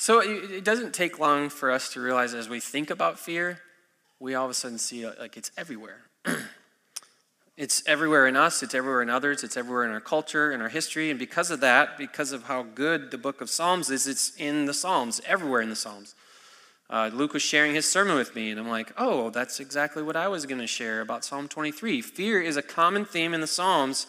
So 0.00 0.20
it, 0.20 0.64
doesn't 0.64 0.94
take 0.94 1.18
long 1.18 1.50
for 1.50 1.70
us 1.70 1.92
to 1.92 2.00
realize 2.00 2.32
as 2.32 2.48
we 2.48 2.58
think 2.58 2.88
about 2.88 3.18
fear, 3.18 3.60
we 4.18 4.34
all 4.34 4.46
of 4.46 4.50
a 4.50 4.54
sudden 4.54 4.78
see 4.78 5.04
uh, 5.04 5.12
like 5.20 5.36
it's 5.36 5.50
everywhere. 5.58 5.98
it's 7.58 7.82
everywhere 7.86 8.26
in 8.26 8.34
us, 8.34 8.62
it's 8.62 8.74
everywhere 8.74 9.02
in 9.02 9.10
others, 9.10 9.44
it's 9.44 9.58
everywhere 9.58 9.84
in 9.84 9.90
our 9.90 10.00
culture, 10.00 10.52
in 10.52 10.62
our 10.62 10.70
history, 10.70 11.10
and 11.10 11.18
because 11.18 11.50
of 11.50 11.60
that, 11.60 11.98
because 11.98 12.32
of 12.32 12.44
how 12.44 12.62
good 12.62 13.10
the 13.10 13.18
book 13.18 13.42
of 13.42 13.50
Psalms 13.50 13.90
is, 13.90 14.06
it's 14.06 14.34
in 14.36 14.64
the 14.64 14.72
Psalms, 14.72 15.20
everywhere 15.26 15.60
in 15.60 15.68
the 15.68 15.76
Psalms. 15.76 16.14
Uh, 16.88 17.10
Luke 17.12 17.34
was 17.34 17.42
sharing 17.42 17.74
his 17.74 17.86
sermon 17.86 18.16
with 18.16 18.34
me, 18.34 18.50
and 18.50 18.58
I'm 18.58 18.70
like, 18.70 18.94
oh, 18.96 19.28
that's 19.28 19.60
exactly 19.60 20.02
what 20.02 20.16
I 20.16 20.28
was 20.28 20.46
going 20.46 20.62
to 20.62 20.66
share 20.66 21.02
about 21.02 21.26
Psalm 21.26 21.46
23. 21.46 22.00
Fear 22.00 22.40
is 22.40 22.56
a 22.56 22.62
common 22.62 23.04
theme 23.04 23.34
in 23.34 23.42
the 23.42 23.46
Psalms. 23.46 24.06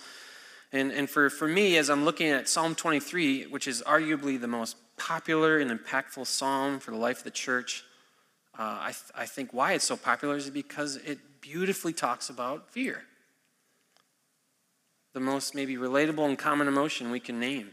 And, 0.71 0.93
and 0.93 1.09
for, 1.09 1.29
for 1.29 1.49
me, 1.49 1.75
as 1.75 1.89
I'm 1.89 2.05
looking 2.05 2.29
at 2.29 2.47
Psalm 2.47 2.75
23, 2.75 3.47
which 3.47 3.67
is 3.67 3.83
arguably 3.85 4.39
the 4.39 4.47
most 4.47 4.77
popular 5.02 5.57
and 5.57 5.71
impactful 5.71 6.27
psalm 6.27 6.80
for 6.80 6.91
the 6.91 6.98
life 6.98 7.20
of 7.20 7.23
the 7.23 7.31
church, 7.31 7.84
uh, 8.57 8.77
I, 8.81 8.91
th- 8.91 9.12
I 9.16 9.25
think 9.25 9.52
why 9.52 9.73
it's 9.73 9.85
so 9.85 9.98
popular 9.98 10.35
is 10.35 10.49
because 10.52 10.98
it 10.98 11.17
beautifully 11.41 11.91
talks 11.91 12.30
about 12.30 12.70
fear. 12.71 13.02
The 15.13 15.20
most 15.20 15.55
maybe 15.55 15.75
relatable 15.75 16.27
and 16.27 16.38
common 16.38 16.67
emotion 16.67 17.09
we 17.09 17.20
can 17.20 17.39
name. 17.39 17.72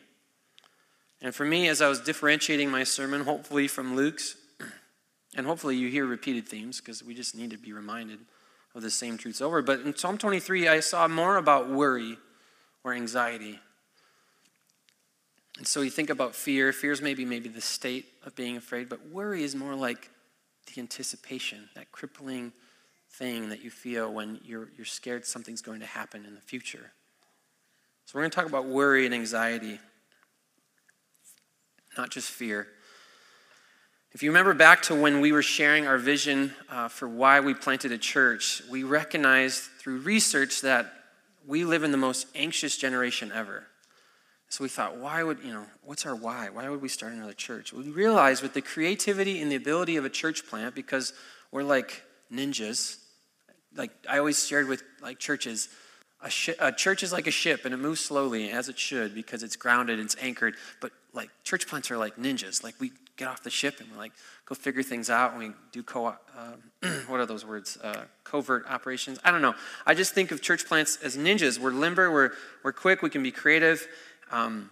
And 1.21 1.35
for 1.35 1.45
me, 1.45 1.69
as 1.69 1.83
I 1.83 1.89
was 1.89 2.01
differentiating 2.01 2.71
my 2.71 2.85
sermon, 2.85 3.25
hopefully 3.25 3.69
from 3.69 3.95
Luke's, 3.95 4.37
and 5.37 5.47
hopefully 5.47 5.77
you 5.77 5.89
hear 5.89 6.07
repeated 6.07 6.49
themes 6.49 6.81
because 6.81 7.03
we 7.03 7.15
just 7.15 7.35
need 7.35 7.51
to 7.51 7.59
be 7.59 7.75
reminded 7.75 8.21
of 8.75 8.83
the 8.83 8.91
same 8.91 9.19
truths 9.19 9.43
over. 9.43 9.61
But 9.61 9.81
in 9.81 9.95
Psalm 9.95 10.17
23, 10.17 10.67
I 10.67 10.81
saw 10.81 11.07
more 11.07 11.37
about 11.37 11.69
worry 11.69 12.17
or 12.85 12.95
anxiety. 12.95 13.61
And 15.59 15.67
so 15.67 15.81
you 15.81 15.91
think 15.91 16.09
about 16.09 16.35
fear. 16.35 16.73
Fear 16.73 16.93
is 16.93 17.03
maybe 17.03 17.25
maybe 17.25 17.49
the 17.49 17.61
state 17.61 18.07
of 18.25 18.35
being 18.37 18.57
afraid, 18.57 18.89
but 18.89 19.09
worry 19.09 19.43
is 19.43 19.55
more 19.55 19.75
like 19.75 20.09
the 20.73 20.81
anticipation, 20.81 21.69
that 21.75 21.91
crippling 21.91 22.53
thing 23.11 23.49
that 23.49 23.65
you 23.65 23.71
feel 23.71 24.13
when 24.13 24.39
you're, 24.45 24.69
you're 24.77 24.85
scared 24.85 25.27
something's 25.27 25.63
going 25.63 25.81
to 25.81 25.87
happen 25.87 26.25
in 26.25 26.35
the 26.35 26.41
future. 26.41 26.93
So 28.07 28.13
we're 28.15 28.23
going 28.23 28.31
to 28.31 28.37
talk 28.37 28.47
about 28.47 28.67
worry 28.67 29.05
and 29.05 29.15
anxiety, 29.15 29.81
not 31.97 32.11
just 32.11 32.31
fear. 32.31 32.69
If 34.13 34.23
you 34.23 34.31
remember 34.31 34.55
back 34.55 34.83
to 34.83 34.95
when 34.95 35.21
we 35.21 35.33
were 35.33 35.43
sharing 35.43 35.87
our 35.87 35.99
vision 35.99 36.55
uh, 36.71 36.89
for 36.89 37.09
why 37.09 37.41
we 37.41 37.53
planted 37.53 37.93
a 37.93 37.99
church, 37.99 38.63
we 38.71 38.85
recognized 38.85 39.63
through 39.79 39.99
research 39.99 40.63
that 40.63 40.93
we 41.47 41.65
live 41.65 41.83
in 41.83 41.91
the 41.91 41.99
most 41.99 42.27
anxious 42.35 42.77
generation 42.77 43.33
ever. 43.35 43.67
So 44.51 44.65
we 44.65 44.71
thought, 44.71 44.97
why 44.97 45.23
would, 45.23 45.41
you 45.45 45.53
know, 45.53 45.67
what's 45.83 46.07
our 46.07 46.15
why? 46.15 46.49
Why 46.49 46.69
would 46.69 46.81
we 46.81 46.89
start 46.89 47.13
another 47.13 47.35
church? 47.35 47.73
We 47.73 47.91
realized 47.91 48.43
with 48.43 48.55
the 48.55 48.63
creativity 48.63 49.43
and 49.43 49.53
the 49.53 49.57
ability 49.57 49.97
of 49.97 50.05
a 50.05 50.11
church 50.11 50.47
plant, 50.47 50.75
because 50.75 51.13
we're 51.53 51.63
like 51.63 52.03
ninjas, 52.33 52.97
like 53.77 53.91
I 54.09 54.19
always 54.19 54.47
shared 54.47 54.67
with 54.67 54.83
like 55.03 55.19
churches, 55.19 55.69
a, 56.23 56.31
sh- 56.31 56.57
a 56.59 56.73
church 56.73 57.03
is 57.03 57.13
like 57.13 57.27
a 57.27 57.31
ship 57.31 57.67
and 57.67 57.75
it 57.75 57.77
moves 57.77 58.01
slowly 58.01 58.51
as 58.51 58.71
it 58.71 58.79
should 58.79 59.15
because 59.15 59.43
it's 59.43 59.57
grounded, 59.57 60.01
it's 60.01 60.17
anchored. 60.21 60.55
But 60.81 60.93
like 61.13 61.31
church 61.45 61.67
plants 61.67 61.91
are 61.91 61.99
like 61.99 62.17
ninjas. 62.17 62.65
Like 62.65 62.75
we 62.81 62.93
get 63.19 63.29
off 63.29 63.43
the 63.43 63.51
ship 63.51 63.81
and 63.81 63.91
we 63.91 63.99
like 63.99 64.13
go 64.47 64.55
figure 64.55 64.83
things 64.83 65.11
out 65.11 65.33
and 65.33 65.41
we 65.41 65.51
do 65.73 65.83
co 65.83 66.07
uh, 66.07 66.15
what 67.09 67.21
are 67.21 67.27
those 67.27 67.45
words 67.45 67.77
uh, 67.83 68.05
covert 68.23 68.65
operations 68.69 69.19
i 69.25 69.31
don't 69.31 69.43
know 69.43 69.55
i 69.87 69.93
just 69.93 70.15
think 70.15 70.31
of 70.31 70.41
church 70.41 70.65
plants 70.65 70.97
as 71.03 71.17
ninjas 71.17 71.59
we're 71.59 71.73
limber 71.73 72.11
we're, 72.13 72.31
we're 72.63 72.73
quick 72.73 73.03
we 73.03 73.11
can 73.11 73.23
be 73.23 73.33
creative 73.33 73.87
um, 74.31 74.71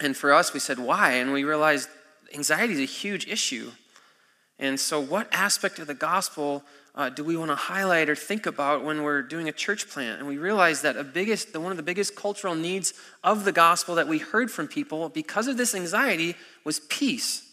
and 0.00 0.16
for 0.16 0.32
us 0.32 0.52
we 0.52 0.60
said 0.60 0.78
why? 0.78 1.12
And 1.14 1.32
we 1.32 1.44
realized 1.44 1.88
anxiety 2.34 2.74
is 2.74 2.80
a 2.80 2.84
huge 2.84 3.26
issue. 3.26 3.70
And 4.58 4.78
so 4.78 5.00
what 5.00 5.28
aspect 5.32 5.78
of 5.78 5.86
the 5.86 5.94
gospel 5.94 6.64
uh, 6.94 7.08
do 7.08 7.22
we 7.22 7.36
want 7.36 7.50
to 7.50 7.54
highlight 7.54 8.08
or 8.08 8.16
think 8.16 8.46
about 8.46 8.82
when 8.82 9.04
we're 9.04 9.22
doing 9.22 9.48
a 9.48 9.52
church 9.52 9.88
plant? 9.88 10.18
And 10.18 10.26
we 10.26 10.36
realized 10.36 10.82
that 10.82 10.96
a 10.96 11.04
biggest, 11.04 11.56
one 11.56 11.70
of 11.70 11.76
the 11.76 11.82
biggest 11.82 12.16
cultural 12.16 12.56
needs 12.56 12.92
of 13.22 13.44
the 13.44 13.52
gospel 13.52 13.94
that 13.94 14.08
we 14.08 14.18
heard 14.18 14.50
from 14.50 14.66
people 14.66 15.08
because 15.08 15.46
of 15.46 15.56
this 15.56 15.76
anxiety 15.76 16.34
was 16.64 16.80
peace. 16.80 17.44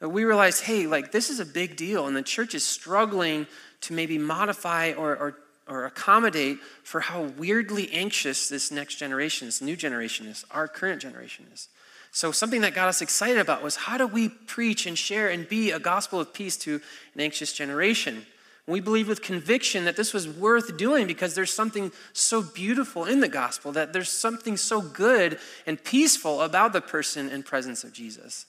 We 0.00 0.24
realized, 0.24 0.64
hey, 0.64 0.86
like 0.86 1.12
this 1.12 1.30
is 1.30 1.38
a 1.38 1.46
big 1.46 1.76
deal, 1.76 2.08
and 2.08 2.16
the 2.16 2.22
church 2.22 2.54
is 2.54 2.64
struggling 2.64 3.46
to 3.82 3.92
maybe 3.92 4.18
modify 4.18 4.92
or, 4.92 5.16
or, 5.16 5.38
or 5.68 5.84
accommodate 5.84 6.58
for 6.82 7.00
how 7.00 7.22
weirdly 7.22 7.90
anxious 7.92 8.48
this 8.48 8.70
next 8.70 8.96
generation, 8.96 9.48
this 9.48 9.62
new 9.62 9.76
generation 9.76 10.26
is, 10.26 10.44
our 10.50 10.68
current 10.68 11.00
generation 11.00 11.46
is. 11.52 11.68
So, 12.12 12.30
something 12.30 12.60
that 12.60 12.74
got 12.74 12.88
us 12.88 13.02
excited 13.02 13.38
about 13.38 13.62
was 13.62 13.74
how 13.74 13.98
do 13.98 14.06
we 14.06 14.28
preach 14.28 14.86
and 14.86 14.96
share 14.96 15.28
and 15.28 15.48
be 15.48 15.72
a 15.72 15.80
gospel 15.80 16.20
of 16.20 16.32
peace 16.32 16.56
to 16.58 16.80
an 17.14 17.20
anxious 17.20 17.52
generation? 17.52 18.24
We 18.66 18.80
believe 18.80 19.08
with 19.08 19.20
conviction 19.20 19.84
that 19.84 19.96
this 19.96 20.14
was 20.14 20.28
worth 20.28 20.76
doing 20.76 21.06
because 21.06 21.34
there's 21.34 21.52
something 21.52 21.92
so 22.12 22.40
beautiful 22.40 23.04
in 23.04 23.20
the 23.20 23.28
gospel, 23.28 23.72
that 23.72 23.92
there's 23.92 24.10
something 24.10 24.56
so 24.56 24.80
good 24.80 25.38
and 25.66 25.82
peaceful 25.82 26.40
about 26.40 26.72
the 26.72 26.80
person 26.80 27.28
and 27.28 27.44
presence 27.44 27.84
of 27.84 27.92
Jesus. 27.92 28.46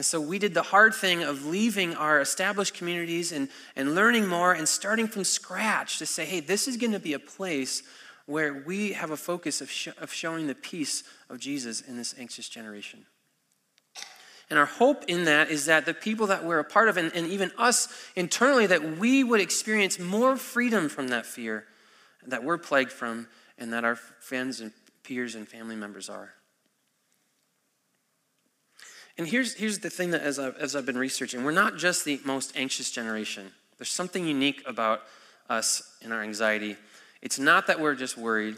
And 0.00 0.04
so 0.06 0.18
we 0.18 0.38
did 0.38 0.54
the 0.54 0.62
hard 0.62 0.94
thing 0.94 1.24
of 1.24 1.44
leaving 1.44 1.94
our 1.94 2.22
established 2.22 2.72
communities 2.72 3.32
and, 3.32 3.50
and 3.76 3.94
learning 3.94 4.26
more 4.26 4.54
and 4.54 4.66
starting 4.66 5.06
from 5.06 5.24
scratch 5.24 5.98
to 5.98 6.06
say, 6.06 6.24
hey, 6.24 6.40
this 6.40 6.66
is 6.66 6.78
going 6.78 6.92
to 6.92 6.98
be 6.98 7.12
a 7.12 7.18
place 7.18 7.82
where 8.24 8.62
we 8.66 8.94
have 8.94 9.10
a 9.10 9.16
focus 9.18 9.60
of, 9.60 9.70
sh- 9.70 9.88
of 10.00 10.10
showing 10.10 10.46
the 10.46 10.54
peace 10.54 11.04
of 11.28 11.38
Jesus 11.38 11.82
in 11.82 11.98
this 11.98 12.14
anxious 12.18 12.48
generation. 12.48 13.04
And 14.48 14.58
our 14.58 14.64
hope 14.64 15.04
in 15.06 15.26
that 15.26 15.50
is 15.50 15.66
that 15.66 15.84
the 15.84 15.92
people 15.92 16.28
that 16.28 16.46
we're 16.46 16.60
a 16.60 16.64
part 16.64 16.88
of, 16.88 16.96
and, 16.96 17.12
and 17.14 17.26
even 17.26 17.52
us 17.58 17.88
internally, 18.16 18.64
that 18.68 18.96
we 18.96 19.22
would 19.22 19.42
experience 19.42 19.98
more 19.98 20.38
freedom 20.38 20.88
from 20.88 21.08
that 21.08 21.26
fear 21.26 21.66
that 22.26 22.42
we're 22.42 22.56
plagued 22.56 22.90
from, 22.90 23.28
and 23.58 23.74
that 23.74 23.84
our 23.84 23.96
friends 23.96 24.62
and 24.62 24.72
peers 25.02 25.34
and 25.34 25.46
family 25.46 25.76
members 25.76 26.08
are. 26.08 26.32
And 29.20 29.28
here's, 29.28 29.52
here's 29.52 29.80
the 29.80 29.90
thing 29.90 30.12
that 30.12 30.22
as 30.22 30.38
I've, 30.38 30.56
as 30.56 30.74
I've 30.74 30.86
been 30.86 30.96
researching, 30.96 31.44
we're 31.44 31.50
not 31.50 31.76
just 31.76 32.06
the 32.06 32.18
most 32.24 32.56
anxious 32.56 32.90
generation. 32.90 33.52
There's 33.76 33.90
something 33.90 34.26
unique 34.26 34.62
about 34.66 35.02
us 35.50 35.94
and 36.02 36.10
our 36.10 36.22
anxiety. 36.22 36.78
It's 37.20 37.38
not 37.38 37.66
that 37.66 37.78
we're 37.78 37.94
just 37.94 38.16
worried 38.16 38.56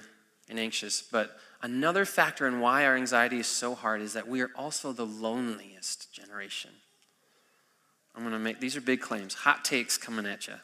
and 0.49 0.61
anxious, 0.61 1.03
but 1.03 1.37
another 1.63 2.05
factor 2.05 2.47
in 2.47 2.61
why 2.61 2.87
our 2.87 2.95
anxiety 2.95 3.41
is 3.41 3.49
so 3.49 3.75
hard 3.75 4.03
is 4.03 4.13
that 4.13 4.29
we 4.29 4.41
are 4.41 4.51
also 4.55 4.93
the 4.93 5.05
loneliest 5.05 6.13
generation. 6.13 6.71
I'm 8.15 8.23
going 8.23 8.33
to 8.33 8.39
make 8.39 8.61
these 8.61 8.77
are 8.77 8.81
big 8.81 9.01
claims, 9.01 9.35
hot 9.35 9.65
takes 9.65 9.99
coming 9.99 10.27
at 10.27 10.47
you. 10.47 10.55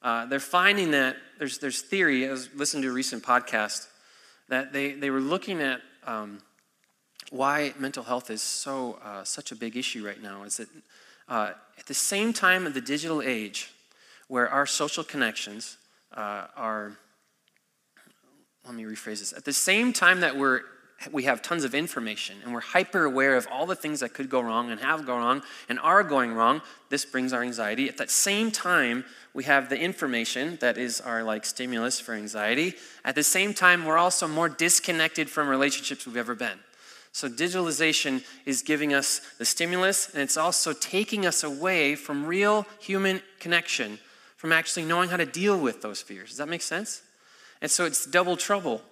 Uh, 0.00 0.24
they're 0.24 0.40
finding 0.40 0.92
that 0.92 1.16
there's, 1.38 1.58
there's 1.58 1.82
theory. 1.82 2.26
I 2.26 2.30
was 2.30 2.48
listening 2.54 2.84
to 2.84 2.88
a 2.88 2.92
recent 2.92 3.22
podcast 3.22 3.86
that 4.48 4.72
they, 4.72 4.92
they 4.92 5.10
were 5.10 5.20
looking 5.20 5.60
at 5.60 5.82
um, 6.06 6.38
why 7.30 7.74
mental 7.78 8.04
health 8.04 8.30
is 8.30 8.42
so 8.42 8.98
uh, 9.04 9.24
such 9.24 9.52
a 9.52 9.56
big 9.56 9.76
issue 9.76 10.06
right 10.06 10.22
now 10.22 10.42
is 10.44 10.58
that 10.58 10.68
uh, 11.28 11.52
at 11.78 11.86
the 11.86 11.94
same 11.94 12.32
time 12.32 12.66
of 12.66 12.74
the 12.74 12.80
digital 12.80 13.22
age, 13.22 13.72
where 14.28 14.48
our 14.48 14.66
social 14.66 15.04
connections 15.04 15.76
uh, 16.16 16.46
are, 16.56 16.92
let 18.64 18.74
me 18.74 18.84
rephrase 18.84 19.20
this. 19.20 19.32
At 19.32 19.44
the 19.44 19.52
same 19.52 19.92
time 19.92 20.20
that 20.20 20.36
we're 20.36 20.62
we 21.12 21.24
have 21.24 21.42
tons 21.42 21.64
of 21.64 21.74
information 21.74 22.36
and 22.42 22.54
we're 22.54 22.60
hyper 22.60 23.04
aware 23.04 23.36
of 23.36 23.46
all 23.50 23.66
the 23.66 23.74
things 23.74 24.00
that 24.00 24.14
could 24.14 24.30
go 24.30 24.40
wrong 24.40 24.70
and 24.70 24.80
have 24.80 25.04
gone 25.04 25.20
wrong 25.20 25.42
and 25.68 25.78
are 25.80 26.02
going 26.02 26.32
wrong 26.32 26.62
this 26.88 27.04
brings 27.04 27.32
our 27.32 27.42
anxiety. 27.42 27.88
At 27.88 27.98
that 27.98 28.10
same 28.10 28.50
time 28.50 29.04
we 29.34 29.44
have 29.44 29.68
the 29.68 29.78
information 29.78 30.56
that 30.60 30.78
is 30.78 31.00
our 31.00 31.22
like 31.22 31.44
stimulus 31.44 32.00
for 32.00 32.14
anxiety. 32.14 32.74
At 33.04 33.16
the 33.16 33.22
same 33.22 33.52
time 33.52 33.84
we're 33.84 33.98
also 33.98 34.26
more 34.26 34.48
disconnected 34.48 35.28
from 35.28 35.48
relationships 35.48 36.06
we've 36.06 36.16
ever 36.16 36.34
been 36.34 36.58
so, 37.14 37.28
digitalization 37.28 38.24
is 38.44 38.62
giving 38.62 38.92
us 38.92 39.20
the 39.38 39.44
stimulus, 39.44 40.12
and 40.12 40.20
it's 40.20 40.36
also 40.36 40.72
taking 40.72 41.26
us 41.26 41.44
away 41.44 41.94
from 41.94 42.26
real 42.26 42.66
human 42.80 43.22
connection, 43.38 44.00
from 44.36 44.50
actually 44.50 44.84
knowing 44.84 45.10
how 45.10 45.16
to 45.16 45.24
deal 45.24 45.56
with 45.56 45.80
those 45.80 46.02
fears. 46.02 46.30
Does 46.30 46.38
that 46.38 46.48
make 46.48 46.60
sense? 46.60 47.02
And 47.62 47.70
so, 47.70 47.84
it's 47.84 48.04
double 48.04 48.36
trouble. 48.36 48.82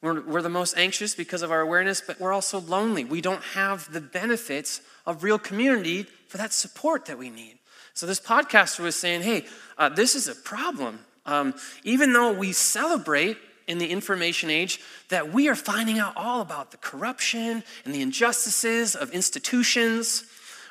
We're, 0.00 0.20
we're 0.20 0.40
the 0.40 0.48
most 0.48 0.78
anxious 0.78 1.16
because 1.16 1.42
of 1.42 1.50
our 1.50 1.62
awareness, 1.62 2.00
but 2.00 2.20
we're 2.20 2.32
also 2.32 2.60
lonely. 2.60 3.04
We 3.04 3.20
don't 3.20 3.42
have 3.42 3.92
the 3.92 4.00
benefits 4.00 4.80
of 5.04 5.24
real 5.24 5.40
community 5.40 6.04
for 6.28 6.36
that 6.36 6.52
support 6.52 7.06
that 7.06 7.18
we 7.18 7.28
need. 7.28 7.58
So, 7.92 8.06
this 8.06 8.20
podcaster 8.20 8.84
was 8.84 8.94
saying, 8.94 9.22
hey, 9.22 9.46
uh, 9.78 9.88
this 9.88 10.14
is 10.14 10.28
a 10.28 10.36
problem. 10.36 11.00
Um, 11.26 11.54
even 11.82 12.12
though 12.12 12.32
we 12.32 12.52
celebrate 12.52 13.36
in 13.66 13.78
the 13.78 13.90
information 13.90 14.50
age 14.50 14.80
that 15.08 15.32
we 15.32 15.48
are 15.48 15.54
finding 15.54 15.98
out 15.98 16.16
all 16.16 16.40
about 16.40 16.70
the 16.70 16.76
corruption 16.76 17.62
and 17.84 17.94
the 17.94 18.02
injustices 18.02 18.94
of 18.94 19.10
institutions. 19.12 20.24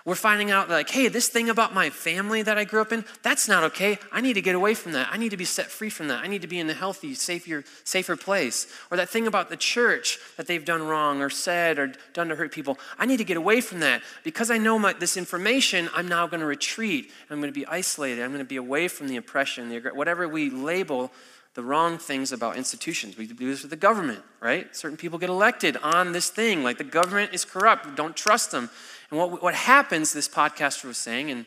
We're 0.05 0.15
finding 0.15 0.51
out 0.51 0.69
like, 0.69 0.89
hey, 0.89 1.07
this 1.07 1.29
thing 1.29 1.49
about 1.49 1.73
my 1.73 1.89
family 1.89 2.41
that 2.41 2.57
I 2.57 2.65
grew 2.65 2.81
up 2.81 2.91
in, 2.91 3.05
that's 3.21 3.47
not 3.47 3.63
okay. 3.63 3.97
I 4.11 4.19
need 4.19 4.33
to 4.33 4.41
get 4.41 4.53
away 4.53 4.73
from 4.73 4.91
that. 4.91 5.07
I 5.09 5.15
need 5.15 5.29
to 5.29 5.37
be 5.37 5.45
set 5.45 5.67
free 5.67 5.89
from 5.89 6.09
that. 6.09 6.21
I 6.21 6.27
need 6.27 6.41
to 6.41 6.47
be 6.47 6.59
in 6.59 6.69
a 6.69 6.73
healthy, 6.73 7.13
safer, 7.13 7.63
safer 7.85 8.17
place. 8.17 8.67
Or 8.91 8.97
that 8.97 9.07
thing 9.07 9.27
about 9.27 9.49
the 9.49 9.55
church 9.55 10.19
that 10.35 10.45
they've 10.45 10.65
done 10.65 10.83
wrong 10.83 11.21
or 11.21 11.29
said 11.29 11.79
or 11.79 11.93
done 12.11 12.27
to 12.27 12.35
hurt 12.35 12.51
people. 12.51 12.77
I 12.99 13.05
need 13.05 13.17
to 13.17 13.23
get 13.23 13.37
away 13.37 13.61
from 13.61 13.79
that. 13.79 14.01
Because 14.25 14.51
I 14.51 14.57
know 14.57 14.77
my, 14.77 14.91
this 14.91 15.15
information, 15.15 15.89
I'm 15.95 16.09
now 16.09 16.27
going 16.27 16.41
to 16.41 16.45
retreat. 16.45 17.09
I'm 17.29 17.39
going 17.39 17.53
to 17.53 17.57
be 17.57 17.65
isolated. 17.65 18.23
I'm 18.23 18.31
going 18.31 18.39
to 18.39 18.45
be 18.45 18.57
away 18.57 18.89
from 18.89 19.07
the 19.07 19.15
oppression, 19.15 19.69
the, 19.69 19.79
whatever 19.93 20.27
we 20.27 20.49
label 20.49 21.13
the 21.53 21.63
wrong 21.63 21.97
things 21.97 22.31
about 22.31 22.57
institutions. 22.57 23.17
We 23.17 23.27
do 23.27 23.47
this 23.47 23.61
with 23.61 23.69
the 23.69 23.77
government, 23.77 24.23
right? 24.41 24.75
Certain 24.75 24.97
people 24.97 25.19
get 25.19 25.29
elected 25.29 25.77
on 25.77 26.11
this 26.11 26.29
thing, 26.29 26.63
like 26.63 26.77
the 26.77 26.83
government 26.83 27.33
is 27.33 27.45
corrupt. 27.45 27.85
We 27.85 27.93
don't 27.93 28.15
trust 28.15 28.51
them. 28.51 28.69
And 29.11 29.19
what, 29.19 29.43
what 29.43 29.53
happens, 29.53 30.13
this 30.13 30.27
podcaster 30.27 30.85
was 30.85 30.97
saying, 30.97 31.29
and 31.29 31.45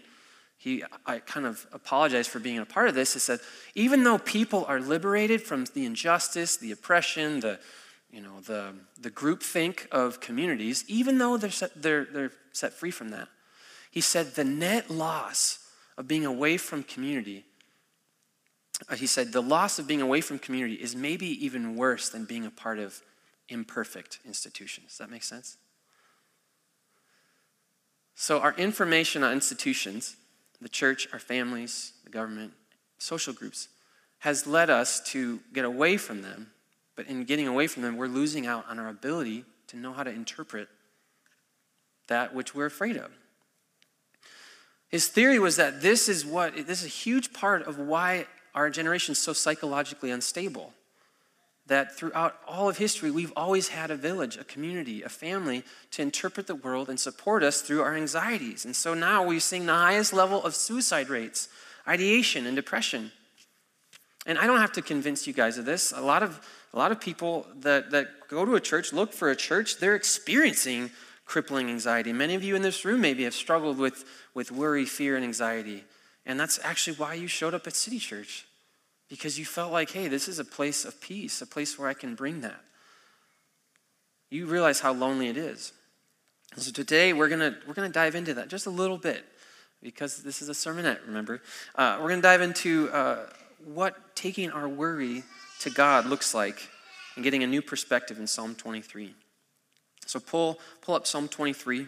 he, 0.58 0.85
I 1.05 1.19
kind 1.19 1.47
of 1.47 1.67
apologize 1.73 2.26
for 2.26 2.38
being 2.38 2.58
a 2.58 2.67
part 2.67 2.88
of 2.88 2.94
this, 2.94 3.17
is 3.17 3.26
that 3.26 3.41
even 3.75 4.05
though 4.05 4.19
people 4.19 4.64
are 4.69 4.81
liberated 4.81 5.43
from 5.43 5.64
the 5.75 5.85
injustice, 5.85 6.56
the 6.56 6.73
oppression, 6.73 7.41
the, 7.41 7.58
you 8.12 8.20
know, 8.20 8.41
the, 8.41 8.75
the 9.00 9.11
groupthink 9.11 9.88
of 9.88 10.20
communities, 10.20 10.85
even 10.87 11.19
though 11.19 11.37
they're 11.37 11.50
set, 11.50 11.70
they're, 11.81 12.05
they're 12.05 12.32
set 12.53 12.73
free 12.73 12.93
from 12.93 13.08
that, 13.08 13.29
he 13.91 14.00
said 14.00 14.35
the 14.35 14.44
net 14.44 14.91
loss 14.91 15.70
of 15.99 16.06
being 16.06 16.26
away 16.26 16.58
from 16.58 16.82
community, 16.82 17.45
Uh, 18.88 18.96
he 18.96 19.06
said 19.06 19.32
the 19.32 19.43
loss 19.43 19.78
of 19.78 19.87
being 19.87 20.02
away 20.02 20.20
from 20.20 20.38
community 20.38 20.75
is 20.75 20.94
maybe 20.94 21.26
even 21.44 21.76
worse 21.76 22.08
than 22.08 22.25
being 22.25 22.44
a 22.44 22.50
part 22.50 22.78
of 22.78 23.00
imperfect 23.49 24.19
institutions. 24.25 24.88
Does 24.88 24.99
that 24.99 25.11
make 25.11 25.23
sense? 25.23 25.56
So, 28.14 28.40
our 28.40 28.55
information 28.55 29.23
on 29.23 29.32
institutions, 29.32 30.17
the 30.61 30.69
church, 30.69 31.06
our 31.12 31.19
families, 31.19 31.93
the 32.05 32.11
government, 32.11 32.52
social 32.99 33.32
groups, 33.34 33.69
has 34.20 34.46
led 34.46 34.70
us 34.70 35.00
to 35.11 35.40
get 35.52 35.64
away 35.64 35.96
from 35.96 36.22
them. 36.22 36.50
But 36.96 37.08
in 37.08 37.25
getting 37.25 37.46
away 37.46 37.67
from 37.67 37.82
them, 37.82 37.96
we're 37.99 38.06
losing 38.06 38.46
out 38.46 38.64
on 38.69 38.79
our 38.79 38.88
ability 38.88 39.44
to 39.69 39.76
know 39.76 39.93
how 39.93 40.02
to 40.02 40.11
interpret 40.11 40.69
that 42.08 42.34
which 42.34 42.55
we're 42.55 42.67
afraid 42.67 42.96
of. 42.96 43.11
His 44.88 45.08
theory 45.08 45.38
was 45.38 45.56
that 45.56 45.82
this 45.82 46.08
is 46.08 46.25
what, 46.25 46.55
this 46.55 46.81
is 46.81 46.87
a 46.87 46.88
huge 46.88 47.32
part 47.32 47.67
of 47.67 47.79
why 47.79 48.26
our 48.56 48.70
generation 48.70 49.12
is 49.12 49.19
so 49.19 49.35
psychologically 49.35 50.11
unstable 50.11 50.73
that 51.67 51.97
throughout 51.97 52.37
all 52.47 52.69
of 52.69 52.79
history, 52.79 53.11
we've 53.11 53.32
always 53.37 53.69
had 53.69 53.91
a 53.91 53.97
village, 53.97 54.37
a 54.37 54.44
community, 54.44 55.03
a 55.03 55.08
family 55.08 55.62
to 55.91 56.00
interpret 56.00 56.47
the 56.47 56.55
world 56.55 56.88
and 56.88 56.99
support 56.99 57.43
us 57.43 57.61
through 57.61 57.82
our 57.82 57.94
anxieties. 57.94 58.64
And 58.64 58.75
so 58.75 58.94
now 58.94 59.26
we're 59.26 59.41
seeing 59.41 59.67
the 59.67 59.75
highest 59.75 60.12
level 60.12 60.43
of 60.43 60.55
suicide 60.55 61.08
rates, 61.08 61.49
ideation, 61.87 62.47
and 62.47 62.56
depression. 62.56 63.12
And 64.26 64.38
I 64.38 64.47
don't 64.47 64.61
have 64.61 64.73
to 64.73 64.82
convince 64.82 65.26
you 65.26 65.32
guys 65.32 65.58
of 65.58 65.64
this. 65.64 65.93
A 65.93 66.00
lot 66.00 66.23
of, 66.23 66.41
a 66.73 66.79
lot 66.79 66.93
of 66.93 67.00
people 67.00 67.47
that, 67.61 67.91
that 67.91 68.29
go 68.29 68.44
to 68.44 68.55
a 68.55 68.61
church, 68.61 68.93
look 68.93 69.12
for 69.12 69.31
a 69.31 69.37
church, 69.37 69.79
they're 69.79 69.97
experiencing 69.97 70.91
crippling 71.25 71.69
anxiety. 71.69 72.12
Many 72.12 72.37
of 72.37 72.44
you 72.44 72.55
in 72.55 72.62
this 72.62 72.85
room 72.85 73.00
maybe 73.00 73.25
have 73.25 73.35
struggled 73.35 73.76
with, 73.76 74.05
with 74.35 74.53
worry, 74.53 74.85
fear, 74.85 75.17
and 75.17 75.25
anxiety. 75.25 75.85
And 76.25 76.38
that's 76.38 76.61
actually 76.62 76.97
why 76.97 77.14
you 77.14 77.26
showed 77.26 77.55
up 77.55 77.67
at 77.67 77.75
City 77.75 77.99
Church 77.99 78.45
because 79.08 79.38
you 79.38 79.44
felt 79.44 79.73
like, 79.73 79.91
hey, 79.91 80.08
this 80.08 80.29
is 80.29 80.38
a 80.38 80.44
place 80.44 80.85
of 80.85 81.00
peace, 81.00 81.41
a 81.41 81.47
place 81.47 81.79
where 81.79 81.88
I 81.88 81.94
can 81.94 82.14
bring 82.14 82.41
that. 82.41 82.61
You 84.31 84.47
realize 84.47 84.81
how 84.81 84.93
lonely 84.93 85.29
it 85.29 85.37
is. 85.37 85.73
And 86.55 86.62
So 86.62 86.73
today 86.73 87.12
we're 87.12 87.29
gonna 87.29 87.56
we're 87.67 87.75
gonna 87.75 87.88
dive 87.88 88.14
into 88.14 88.35
that 88.35 88.49
just 88.49 88.67
a 88.67 88.70
little 88.70 88.99
bit 88.99 89.25
because 89.82 90.23
this 90.23 90.43
is 90.43 90.49
a 90.49 90.53
sermonette. 90.53 91.06
Remember, 91.06 91.43
uh, 91.75 91.99
we're 92.00 92.08
gonna 92.08 92.23
dive 92.23 92.41
into 92.41 92.88
uh, 92.91 93.26
what 93.64 94.17
taking 94.17 94.50
our 94.50 94.69
worry 94.69 95.23
to 95.61 95.70
God 95.70 96.06
looks 96.06 96.35
like 96.35 96.69
and 97.14 97.25
getting 97.25 97.43
a 97.43 97.47
new 97.47 97.62
perspective 97.62 98.19
in 98.19 98.26
Psalm 98.26 98.55
23. 98.55 99.14
So 100.06 100.19
pull 100.19 100.58
pull 100.82 100.94
up 100.94 101.06
Psalm 101.06 101.29
23, 101.29 101.87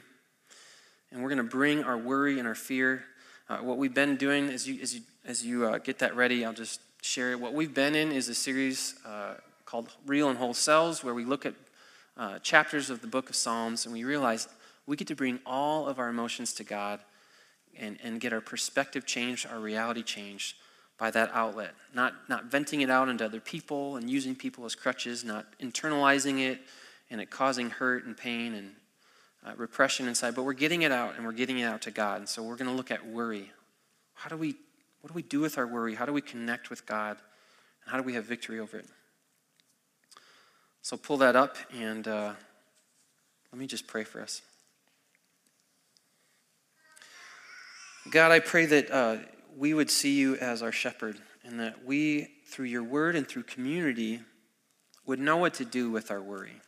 and 1.10 1.22
we're 1.22 1.28
gonna 1.28 1.44
bring 1.44 1.82
our 1.82 1.96
worry 1.96 2.38
and 2.38 2.46
our 2.46 2.54
fear. 2.54 3.04
Uh, 3.48 3.58
what 3.58 3.78
we've 3.78 3.94
been 3.94 4.16
doing 4.16 4.50
as 4.50 4.68
you 4.68 4.80
as 4.82 4.94
you 4.94 5.02
as 5.24 5.44
you 5.44 5.66
uh, 5.66 5.78
get 5.78 5.98
that 6.00 6.14
ready, 6.14 6.44
I'll 6.44 6.52
just 6.52 6.80
share 7.02 7.36
what 7.38 7.54
we've 7.54 7.74
been 7.74 7.94
in 7.94 8.12
is 8.12 8.28
a 8.28 8.34
series 8.34 8.94
uh, 9.06 9.34
called 9.64 9.90
Real 10.06 10.28
and 10.28 10.38
Whole 10.38 10.54
Selves, 10.54 11.04
where 11.04 11.14
we 11.14 11.24
look 11.24 11.46
at 11.46 11.54
uh, 12.16 12.38
chapters 12.40 12.90
of 12.90 13.00
the 13.00 13.06
book 13.06 13.30
of 13.30 13.36
Psalms 13.36 13.84
and 13.84 13.92
we 13.92 14.04
realize 14.04 14.48
we 14.86 14.96
get 14.96 15.08
to 15.08 15.14
bring 15.14 15.38
all 15.46 15.86
of 15.86 15.98
our 15.98 16.08
emotions 16.08 16.52
to 16.54 16.64
God 16.64 17.00
and, 17.78 17.98
and 18.02 18.20
get 18.20 18.32
our 18.32 18.40
perspective 18.40 19.06
changed, 19.06 19.46
our 19.46 19.60
reality 19.60 20.02
changed 20.02 20.56
by 20.98 21.10
that 21.12 21.30
outlet. 21.32 21.74
Not, 21.94 22.14
not 22.28 22.46
venting 22.46 22.80
it 22.80 22.90
out 22.90 23.08
into 23.08 23.24
other 23.24 23.40
people 23.40 23.96
and 23.96 24.10
using 24.10 24.34
people 24.34 24.64
as 24.64 24.74
crutches, 24.74 25.24
not 25.24 25.46
internalizing 25.60 26.40
it 26.40 26.60
and 27.10 27.20
it 27.20 27.30
causing 27.30 27.70
hurt 27.70 28.04
and 28.04 28.16
pain 28.16 28.54
and 28.54 28.72
uh, 29.46 29.52
repression 29.56 30.08
inside, 30.08 30.34
but 30.34 30.42
we're 30.42 30.52
getting 30.52 30.82
it 30.82 30.90
out 30.90 31.14
and 31.16 31.24
we're 31.24 31.32
getting 31.32 31.58
it 31.58 31.64
out 31.64 31.82
to 31.82 31.90
God. 31.90 32.18
And 32.18 32.28
so 32.28 32.42
we're 32.42 32.56
going 32.56 32.70
to 32.70 32.76
look 32.76 32.90
at 32.90 33.06
worry. 33.06 33.52
How 34.14 34.28
do 34.28 34.36
we 34.36 34.56
what 35.00 35.08
do 35.08 35.14
we 35.14 35.22
do 35.22 35.40
with 35.40 35.58
our 35.58 35.66
worry? 35.66 35.94
How 35.94 36.06
do 36.06 36.12
we 36.12 36.20
connect 36.20 36.70
with 36.70 36.86
God? 36.86 37.16
And 37.84 37.92
how 37.92 37.98
do 37.98 38.02
we 38.02 38.14
have 38.14 38.24
victory 38.24 38.58
over 38.58 38.78
it? 38.78 38.86
So 40.82 40.96
pull 40.96 41.18
that 41.18 41.36
up 41.36 41.56
and 41.72 42.06
uh, 42.08 42.32
let 43.52 43.58
me 43.58 43.66
just 43.66 43.86
pray 43.86 44.04
for 44.04 44.20
us. 44.20 44.42
God, 48.10 48.32
I 48.32 48.40
pray 48.40 48.64
that 48.66 48.90
uh, 48.90 49.16
we 49.56 49.74
would 49.74 49.90
see 49.90 50.14
you 50.16 50.36
as 50.36 50.62
our 50.62 50.72
shepherd 50.72 51.18
and 51.44 51.60
that 51.60 51.84
we, 51.84 52.28
through 52.46 52.66
your 52.66 52.82
word 52.82 53.16
and 53.16 53.28
through 53.28 53.42
community, 53.42 54.20
would 55.04 55.18
know 55.18 55.36
what 55.36 55.54
to 55.54 55.64
do 55.64 55.90
with 55.90 56.10
our 56.10 56.20
worry. 56.20 56.60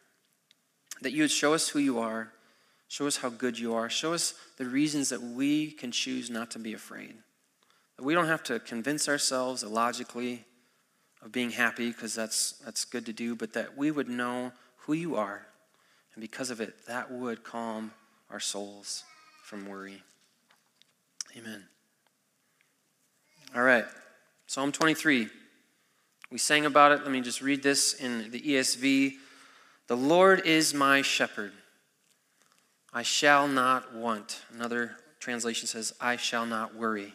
That 1.03 1.13
you 1.13 1.23
would 1.23 1.31
show 1.31 1.55
us 1.55 1.69
who 1.69 1.79
you 1.79 1.99
are, 1.99 2.33
show 2.89 3.07
us 3.07 3.19
how 3.19 3.31
good 3.31 3.59
you 3.59 3.75
are, 3.75 3.89
show 3.89 4.13
us 4.13 4.35
the 4.59 4.67
reasons 4.67 5.09
that 5.11 5.23
we 5.23 5.71
can 5.71 5.93
choose 5.93 6.29
not 6.29 6.51
to 6.53 6.59
be 6.59 6.75
afraid. 6.75 7.15
We 8.01 8.15
don't 8.15 8.27
have 8.27 8.43
to 8.45 8.59
convince 8.61 9.09
ourselves 9.09 9.63
illogically 9.63 10.45
of 11.23 11.33
being 11.33 11.51
happy 11.51 11.89
because 11.91 12.15
that's, 12.15 12.53
that's 12.65 12.85
good 12.85 13.07
to 13.07 13.13
do, 13.13 13.35
but 13.35 13.53
that 13.53 13.77
we 13.77 13.91
would 13.91 14.09
know 14.09 14.53
who 14.79 14.93
you 14.95 15.17
are. 15.17 15.47
And 16.15 16.21
because 16.21 16.51
of 16.51 16.61
it, 16.61 16.87
that 16.87 17.11
would 17.11 17.45
calm 17.45 17.93
our 18.31 18.41
souls 18.41 19.05
from 19.45 19.67
worry. 19.67 20.03
Amen. 21.37 21.65
All 23.55 23.63
right, 23.63 23.85
Psalm 24.47 24.73
23. 24.73 25.29
We 26.31 26.39
sang 26.39 26.67
about 26.67 26.93
it. 26.93 27.03
Let 27.03 27.11
me 27.11 27.21
just 27.21 27.43
read 27.43 27.63
this 27.63 27.95
in 27.95 28.31
the 28.31 28.41
ESV. 28.41 29.15
The 29.89 29.97
Lord 29.97 30.47
is 30.47 30.73
my 30.73 31.03
shepherd. 31.03 31.53
I 32.93 33.03
shall 33.03 33.49
not 33.49 33.93
want. 33.95 34.43
Another 34.55 34.97
translation 35.19 35.67
says, 35.67 35.93
I 36.01 36.17
shall 36.17 36.47
not 36.47 36.75
worry. 36.75 37.15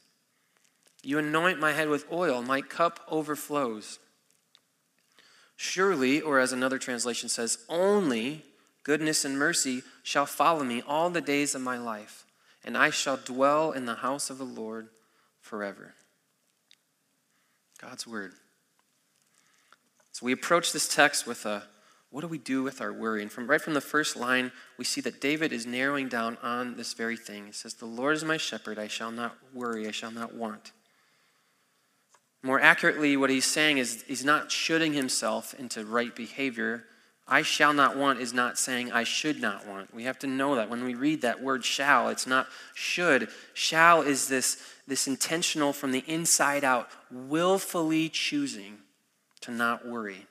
You 1.03 1.17
anoint 1.17 1.59
my 1.59 1.71
head 1.71 1.89
with 1.89 2.11
oil, 2.11 2.41
my 2.41 2.61
cup 2.61 2.99
overflows. 3.07 3.99
Surely, 5.55 6.21
or 6.21 6.39
as 6.39 6.51
another 6.51 6.77
translation 6.77 7.29
says, 7.29 7.59
only 7.69 8.43
goodness 8.83 9.25
and 9.25 9.37
mercy 9.37 9.83
shall 10.03 10.25
follow 10.25 10.63
me 10.63 10.81
all 10.87 11.09
the 11.09 11.21
days 11.21 11.55
of 11.55 11.61
my 11.61 11.77
life, 11.77 12.25
and 12.63 12.77
I 12.77 12.89
shall 12.89 13.17
dwell 13.17 13.71
in 13.71 13.85
the 13.85 13.95
house 13.95 14.29
of 14.29 14.37
the 14.37 14.43
Lord 14.43 14.89
forever. 15.39 15.93
God's 17.79 18.05
word. 18.05 18.33
So 20.11 20.25
we 20.25 20.33
approach 20.33 20.71
this 20.71 20.87
text 20.87 21.25
with 21.25 21.45
a 21.45 21.63
what 22.11 22.21
do 22.21 22.27
we 22.27 22.37
do 22.37 22.61
with 22.61 22.81
our 22.81 22.91
worry? 22.91 23.21
And 23.21 23.31
from 23.31 23.47
right 23.47 23.61
from 23.61 23.73
the 23.73 23.79
first 23.79 24.17
line, 24.17 24.51
we 24.77 24.83
see 24.83 24.99
that 25.01 25.21
David 25.21 25.53
is 25.53 25.65
narrowing 25.65 26.09
down 26.09 26.37
on 26.43 26.75
this 26.75 26.93
very 26.93 27.15
thing. 27.15 27.45
He 27.45 27.53
says, 27.53 27.75
The 27.75 27.85
Lord 27.85 28.17
is 28.17 28.25
my 28.25 28.35
shepherd, 28.35 28.77
I 28.77 28.87
shall 28.87 29.11
not 29.11 29.37
worry, 29.53 29.87
I 29.87 29.91
shall 29.91 30.11
not 30.11 30.33
want. 30.33 30.73
More 32.43 32.59
accurately, 32.59 33.17
what 33.17 33.29
he's 33.29 33.45
saying 33.45 33.77
is 33.77 34.03
he's 34.07 34.25
not 34.25 34.51
shooting 34.51 34.93
himself 34.93 35.53
into 35.53 35.85
right 35.85 36.15
behavior 36.15 36.85
I 37.31 37.43
shall 37.43 37.73
not 37.73 37.95
want 37.95 38.19
is 38.19 38.33
not 38.33 38.57
saying 38.57 38.91
I 38.91 39.05
should 39.05 39.41
not 39.41 39.65
want. 39.65 39.93
We 39.93 40.03
have 40.03 40.19
to 40.19 40.27
know 40.27 40.55
that 40.55 40.69
when 40.69 40.83
we 40.83 40.95
read 40.95 41.21
that 41.21 41.41
word 41.41 41.63
shall, 41.63 42.09
it's 42.09 42.27
not 42.27 42.47
should. 42.73 43.29
Shall 43.53 44.01
is 44.01 44.27
this, 44.27 44.61
this 44.85 45.07
intentional 45.07 45.71
from 45.71 45.93
the 45.93 46.03
inside 46.07 46.65
out, 46.65 46.89
willfully 47.09 48.09
choosing 48.09 48.79
to 49.39 49.51
not 49.51 49.87
worry. 49.87 50.27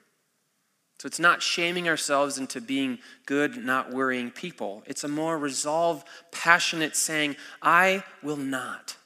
So 0.98 1.06
it's 1.06 1.18
not 1.18 1.42
shaming 1.42 1.88
ourselves 1.88 2.36
into 2.36 2.60
being 2.60 2.98
good, 3.24 3.56
not 3.56 3.94
worrying 3.94 4.30
people. 4.30 4.82
It's 4.84 5.02
a 5.02 5.08
more 5.08 5.38
resolved, 5.38 6.06
passionate 6.30 6.94
saying, 6.94 7.36
I 7.62 8.04
will 8.22 8.36
not. 8.36 8.98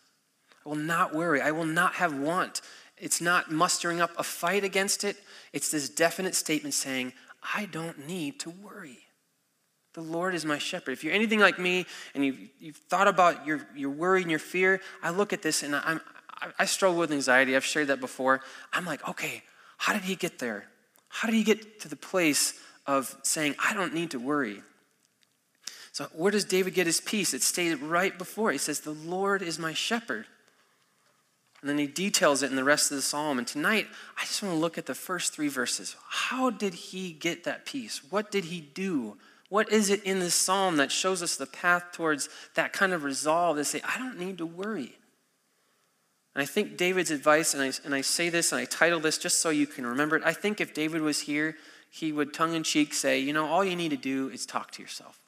I 0.67 0.69
will 0.69 0.75
not 0.75 1.15
worry. 1.15 1.41
I 1.41 1.53
will 1.53 1.65
not 1.65 1.95
have 1.95 2.19
want. 2.19 2.61
It's 2.97 3.21
not 3.21 3.51
mustering 3.51 4.01
up 4.01 4.11
a 4.17 4.23
fight 4.23 4.65
against 4.65 5.05
it. 5.05 5.17
It's 5.53 5.71
this 5.71 5.89
definite 5.89 6.35
statement 6.35 6.75
saying, 6.75 7.13
I 7.55 7.67
don't 7.67 8.07
need 8.07 8.41
to 8.41 8.51
worry. 8.51 8.99
The 9.95 10.01
Lord 10.01 10.35
is 10.35 10.45
my 10.45 10.59
shepherd. 10.59 10.93
If 10.93 11.05
you're 11.05 11.13
anything 11.13 11.41
like 11.41 11.59
me 11.59 11.87
and 12.15 12.25
you've, 12.25 12.39
you've 12.59 12.77
thought 12.77 13.07
about 13.09 13.47
your, 13.47 13.67
your 13.77 13.91
worry 13.91 14.23
and 14.23 14.31
your 14.31 14.41
fear, 14.41 14.81
I 15.03 15.11
look 15.11 15.33
at 15.33 15.43
this 15.43 15.63
and 15.63 15.75
I'm, 15.75 16.01
I 16.59 16.65
struggle 16.65 16.99
with 16.99 17.13
anxiety. 17.13 17.55
I've 17.55 17.65
shared 17.65 17.89
that 17.89 18.01
before. 18.01 18.41
I'm 18.73 18.85
like, 18.85 19.09
okay, 19.09 19.43
how 19.79 19.93
did 19.93 20.03
he 20.03 20.17
get 20.17 20.39
there? 20.39 20.67
How 21.09 21.29
did 21.29 21.37
he 21.37 21.45
get 21.45 21.81
to 21.81 21.89
the 21.89 21.97
place 21.97 22.55
of 22.87 23.17
saying, 23.23 23.55
I 23.65 23.73
don't 23.73 23.95
need 23.95 24.11
to 24.11 24.19
worry? 24.19 24.63
So, 25.93 26.07
where 26.13 26.33
does 26.33 26.45
David 26.45 26.75
get 26.75 26.87
his 26.87 27.01
peace? 27.01 27.33
It's 27.35 27.47
stated 27.47 27.81
right 27.81 28.19
before. 28.19 28.51
He 28.51 28.59
says, 28.59 28.81
The 28.81 28.91
Lord 28.91 29.43
is 29.43 29.61
my 29.61 29.75
shepherd. 29.75 30.27
And 31.65 31.71
then 31.71 31.79
he 31.79 31.87
details 31.87 32.43
it 32.43 32.51
in 32.51 32.57
the 32.57 32.63
rest 32.63 32.91
of 32.91 32.99
the 32.99 33.03
psalm. 33.03 33.39
And 33.39 33.47
tonight, 33.47 33.87
I 34.19 34.27
just 34.27 34.43
want 34.43 34.55
to 34.55 34.59
look 34.59 34.77
at 34.77 34.85
the 34.85 34.95
first 34.95 35.33
three 35.33 35.49
verses. 35.49 35.97
How 36.11 36.51
did 36.51 36.75
he 36.75 37.11
get 37.11 37.45
that 37.45 37.65
peace? 37.65 38.03
What 38.11 38.31
did 38.31 38.45
he 38.45 38.61
do? 38.61 39.17
What 39.49 39.73
is 39.73 39.89
it 39.89 40.05
in 40.05 40.19
this 40.19 40.35
psalm 40.35 40.77
that 40.77 40.93
shows 40.93 41.23
us 41.23 41.37
the 41.37 41.47
path 41.47 41.85
towards 41.93 42.29
that 42.55 42.75
kind 42.75 42.93
of 42.93 43.03
resolve 43.03 43.57
to 43.57 43.65
say, 43.65 43.81
I 43.83 43.97
don't 43.97 44.19
need 44.19 44.37
to 44.37 44.45
worry? 44.45 44.99
And 46.35 46.43
I 46.43 46.45
think 46.45 46.77
David's 46.77 47.11
advice, 47.11 47.55
and 47.55 47.63
I, 47.63 47.73
and 47.83 47.95
I 47.95 48.03
say 48.03 48.29
this 48.29 48.53
and 48.53 48.61
I 48.61 48.67
title 48.67 49.01
this 49.01 49.17
just 49.17 49.41
so 49.41 49.49
you 49.49 49.67
can 49.67 49.87
remember 49.87 50.17
it. 50.17 50.23
I 50.23 50.35
think 50.35 50.61
if 50.61 50.75
David 50.75 51.01
was 51.01 51.21
here, 51.21 51.57
he 51.91 52.13
would 52.13 52.35
tongue 52.35 52.53
in 52.53 52.63
cheek 52.63 52.93
say, 52.93 53.21
you 53.21 53.33
know, 53.33 53.47
all 53.47 53.65
you 53.65 53.75
need 53.75 53.93
to 53.93 53.97
do 53.97 54.29
is 54.29 54.45
talk 54.45 54.71
to 54.73 54.83
yourself. 54.83 55.19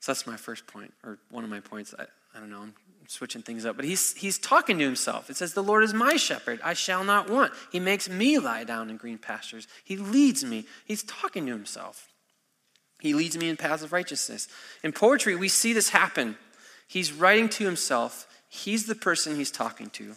So 0.00 0.12
that's 0.12 0.26
my 0.26 0.36
first 0.36 0.66
point, 0.66 0.92
or 1.02 1.18
one 1.30 1.44
of 1.44 1.50
my 1.50 1.60
points. 1.60 1.94
I, 1.98 2.04
I 2.36 2.40
don't 2.40 2.50
know, 2.50 2.60
I'm 2.60 2.74
switching 3.10 3.42
things 3.42 3.64
up. 3.66 3.76
But 3.76 3.84
he's, 3.84 4.14
he's 4.14 4.38
talking 4.38 4.78
to 4.78 4.84
himself. 4.84 5.30
It 5.30 5.36
says, 5.36 5.54
The 5.54 5.62
Lord 5.62 5.84
is 5.84 5.92
my 5.92 6.16
shepherd. 6.16 6.60
I 6.62 6.74
shall 6.74 7.04
not 7.04 7.28
want. 7.28 7.52
He 7.72 7.80
makes 7.80 8.08
me 8.08 8.38
lie 8.38 8.64
down 8.64 8.90
in 8.90 8.96
green 8.96 9.18
pastures. 9.18 9.66
He 9.84 9.96
leads 9.96 10.44
me. 10.44 10.66
He's 10.84 11.02
talking 11.02 11.46
to 11.46 11.52
himself. 11.52 12.08
He 13.00 13.14
leads 13.14 13.36
me 13.36 13.48
in 13.48 13.56
paths 13.56 13.82
of 13.82 13.92
righteousness. 13.92 14.46
In 14.84 14.92
poetry, 14.92 15.34
we 15.34 15.48
see 15.48 15.72
this 15.72 15.88
happen. 15.88 16.36
He's 16.86 17.12
writing 17.12 17.48
to 17.50 17.64
himself 17.64 18.26
He's 18.50 18.86
the 18.86 18.96
person 18.96 19.36
he's 19.36 19.52
talking 19.52 19.90
to. 19.90 20.16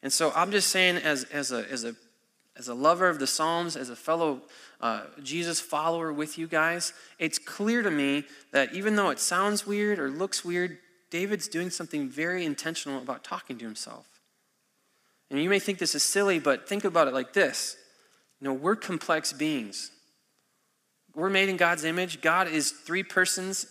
And 0.00 0.12
so 0.12 0.32
I'm 0.36 0.52
just 0.52 0.70
saying, 0.70 0.98
as, 0.98 1.24
as, 1.24 1.50
a, 1.50 1.68
as, 1.70 1.84
a, 1.84 1.96
as 2.56 2.68
a 2.68 2.74
lover 2.74 3.08
of 3.08 3.18
the 3.18 3.26
Psalms, 3.26 3.76
as 3.76 3.90
a 3.90 3.96
fellow 3.96 4.42
uh, 4.80 5.02
Jesus 5.22 5.60
follower 5.60 6.12
with 6.12 6.38
you 6.38 6.46
guys, 6.46 6.92
it's 7.18 7.40
clear 7.40 7.82
to 7.82 7.90
me 7.90 8.22
that 8.52 8.72
even 8.72 8.94
though 8.94 9.10
it 9.10 9.18
sounds 9.18 9.66
weird 9.66 9.98
or 9.98 10.08
looks 10.08 10.44
weird, 10.44 10.78
David's 11.10 11.48
doing 11.48 11.70
something 11.70 12.08
very 12.08 12.44
intentional 12.44 13.00
about 13.00 13.24
talking 13.24 13.58
to 13.58 13.64
himself. 13.64 14.06
And 15.30 15.40
you 15.40 15.48
may 15.48 15.58
think 15.58 15.78
this 15.78 15.94
is 15.94 16.02
silly, 16.02 16.38
but 16.38 16.68
think 16.68 16.84
about 16.84 17.08
it 17.08 17.14
like 17.14 17.32
this. 17.32 17.76
You 18.40 18.48
know, 18.48 18.54
we're 18.54 18.76
complex 18.76 19.32
beings. 19.32 19.90
We're 21.14 21.30
made 21.30 21.48
in 21.48 21.56
God's 21.56 21.84
image. 21.84 22.20
God 22.20 22.48
is 22.48 22.70
three 22.70 23.02
persons, 23.02 23.66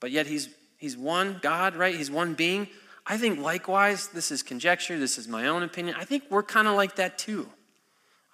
but 0.00 0.10
yet 0.10 0.26
he's, 0.26 0.48
he's 0.78 0.96
one 0.96 1.38
God, 1.42 1.76
right? 1.76 1.94
He's 1.94 2.10
one 2.10 2.34
being. 2.34 2.68
I 3.06 3.16
think 3.18 3.38
likewise, 3.38 4.08
this 4.08 4.30
is 4.30 4.42
conjecture, 4.42 4.98
this 4.98 5.18
is 5.18 5.28
my 5.28 5.46
own 5.48 5.62
opinion. 5.62 5.96
I 5.98 6.04
think 6.04 6.24
we're 6.30 6.42
kind 6.42 6.68
of 6.68 6.74
like 6.74 6.96
that 6.96 7.18
too. 7.18 7.48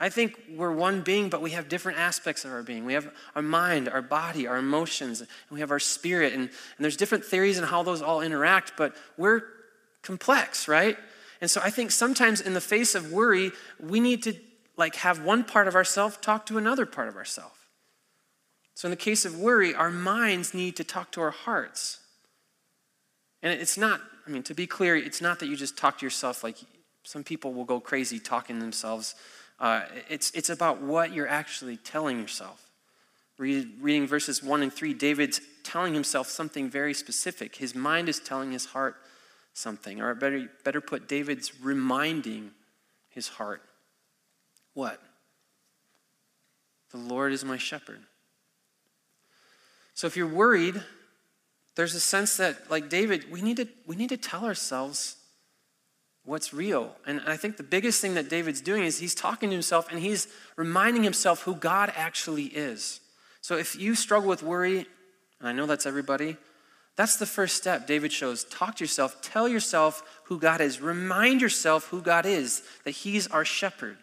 I 0.01 0.09
think 0.09 0.39
we're 0.51 0.73
one 0.73 1.03
being, 1.03 1.29
but 1.29 1.41
we 1.41 1.53
have 1.53 1.69
different 1.69 1.99
aspects 1.99 2.45
of 2.45 2.53
our 2.53 2.63
being. 2.63 2.85
We 2.85 2.95
have 2.95 3.09
our 3.35 3.43
mind, 3.43 3.89
our 3.89 4.03
body, 4.03 4.47
our 4.47 4.57
emotions, 4.57 5.21
and 5.21 5.29
we 5.51 5.61
have 5.61 5.71
our 5.71 5.79
spirit. 5.79 6.33
And, 6.33 6.43
and 6.43 6.51
there's 6.79 6.97
different 6.97 7.25
theories 7.25 7.59
on 7.59 7.65
how 7.65 7.83
those 7.83 8.03
all 8.03 8.21
interact, 8.21 8.73
but 8.77 8.95
we're 9.17 9.43
complex, 10.03 10.67
right? 10.67 10.97
And 11.41 11.51
so 11.51 11.61
I 11.63 11.71
think 11.71 11.91
sometimes 11.91 12.41
in 12.41 12.55
the 12.55 12.61
face 12.61 12.95
of 12.95 13.13
worry, 13.13 13.53
we 13.79 14.01
need 14.01 14.23
to 14.25 14.35
like 14.77 14.97
have 14.97 15.25
one 15.25 15.45
part 15.45 15.69
of 15.69 15.75
ourself 15.75 16.21
talk 16.21 16.47
to 16.47 16.59
another 16.59 16.87
part 16.87 17.09
of 17.09 17.17
ourself. 17.17 17.69
So 18.75 18.87
in 18.87 18.91
the 18.91 18.97
case 18.97 19.25
of 19.25 19.39
worry, 19.39 19.75
our 19.75 19.91
minds 19.91 20.53
need 20.53 20.75
to 20.77 20.85
talk 20.85 21.13
to 21.13 21.21
our 21.21 21.31
hearts. 21.31 22.01
And 23.43 23.53
it's 23.53 23.79
not 23.79 24.01
I 24.27 24.31
mean, 24.31 24.43
to 24.45 24.55
be 24.55 24.67
clear, 24.67 24.97
it's 24.97 25.21
not 25.21 25.41
that 25.41 25.47
you 25.47 25.57
just 25.57 25.77
talk 25.77 25.99
to 25.99 26.07
yourself 26.07 26.43
like 26.43 26.57
some 27.03 27.23
people 27.23 27.53
will 27.53 27.65
go 27.65 27.79
crazy 27.79 28.19
talking 28.19 28.59
themselves. 28.59 29.15
Uh, 29.59 29.83
it's, 30.09 30.31
it's 30.33 30.51
about 30.51 30.83
what 30.83 31.13
you're 31.13 31.29
actually 31.29 31.77
telling 31.77 32.19
yourself. 32.19 32.71
Read, 33.39 33.69
reading 33.81 34.07
verses 34.07 34.43
1 34.43 34.63
and 34.63 34.73
3, 34.73 34.95
David's 34.95 35.41
telling 35.63 35.95
himself 35.95 36.29
something 36.29 36.71
very 36.71 36.95
specific. 36.95 37.57
His 37.57 37.75
mind 37.75 38.09
is 38.09 38.21
telling 38.21 38.53
his 38.53 38.67
heart 38.67 38.97
something. 39.53 40.01
Or 40.01 40.15
better, 40.15 40.49
better 40.65 40.81
put, 40.81 41.09
David's 41.09 41.61
reminding 41.61 42.53
his 43.09 43.29
heart. 43.29 43.63
What? 44.75 45.01
The 46.91 46.99
Lord 46.99 47.33
is 47.33 47.45
my 47.45 47.59
shepherd. 47.59 48.01
So 49.95 50.07
if 50.07 50.17
you're 50.17 50.27
worried, 50.27 50.81
there's 51.77 51.95
a 51.95 52.01
sense 52.01 52.37
that, 52.37 52.71
like 52.71 52.89
David, 52.89 53.31
we 53.31 53.43
need 53.43 53.57
to, 53.57 53.69
we 53.87 53.97
need 53.97 54.11
to 54.11 54.17
tell 54.17 54.45
ourselves 54.45 55.17
what's 56.25 56.55
real. 56.55 56.95
And 57.07 57.21
I 57.27 57.37
think 57.37 57.57
the 57.57 57.63
biggest 57.63 58.01
thing 58.01 58.15
that 58.15 58.29
David's 58.29 58.61
doing 58.61 58.85
is 58.85 58.99
he's 58.99 59.15
talking 59.15 59.51
to 59.51 59.55
himself 59.55 59.89
and 59.91 60.01
he's 60.01 60.29
reminding 60.57 61.03
himself 61.03 61.43
who 61.43 61.55
God 61.55 61.93
actually 61.95 62.45
is. 62.45 63.01
So 63.41 63.57
if 63.57 63.77
you 63.77 63.95
struggle 63.95 64.29
with 64.29 64.43
worry, 64.43 64.87
and 65.39 65.49
I 65.49 65.53
know 65.53 65.67
that's 65.67 65.87
everybody, 65.87 66.37
that's 66.97 67.17
the 67.17 67.27
first 67.27 67.57
step 67.57 67.87
David 67.87 68.13
shows. 68.13 68.45
Talk 68.45 68.77
to 68.77 68.85
yourself, 68.85 69.21
tell 69.21 69.49
yourself 69.49 70.03
who 70.25 70.39
God 70.39 70.61
is, 70.61 70.81
remind 70.81 71.43
yourself 71.43 71.89
who 71.89 72.01
God 72.01 72.25
is, 72.25 72.63
that 72.85 72.93
he's 72.93 73.27
our 73.27 73.45
shepherd. 73.45 73.99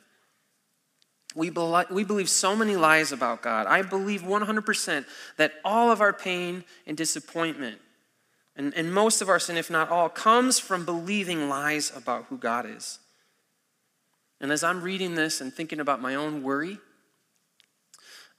We, 1.33 1.49
be- 1.49 1.83
we 1.89 2.03
believe 2.03 2.29
so 2.29 2.55
many 2.55 2.75
lies 2.75 3.11
about 3.11 3.41
God. 3.41 3.65
I 3.65 3.81
believe 3.81 4.21
100% 4.21 5.05
that 5.37 5.53
all 5.63 5.89
of 5.89 6.01
our 6.01 6.13
pain 6.13 6.65
and 6.85 6.95
disappointment, 6.95 7.79
and, 8.61 8.75
and 8.75 8.93
most 8.93 9.23
of 9.23 9.29
our 9.29 9.39
sin, 9.39 9.57
if 9.57 9.71
not 9.71 9.89
all, 9.89 10.07
comes 10.07 10.59
from 10.59 10.85
believing 10.85 11.49
lies 11.49 11.91
about 11.95 12.25
who 12.25 12.37
God 12.37 12.67
is. 12.67 12.99
And 14.39 14.51
as 14.51 14.63
I'm 14.63 14.83
reading 14.83 15.15
this 15.15 15.41
and 15.41 15.51
thinking 15.51 15.79
about 15.79 15.99
my 15.99 16.13
own 16.13 16.43
worry, 16.43 16.77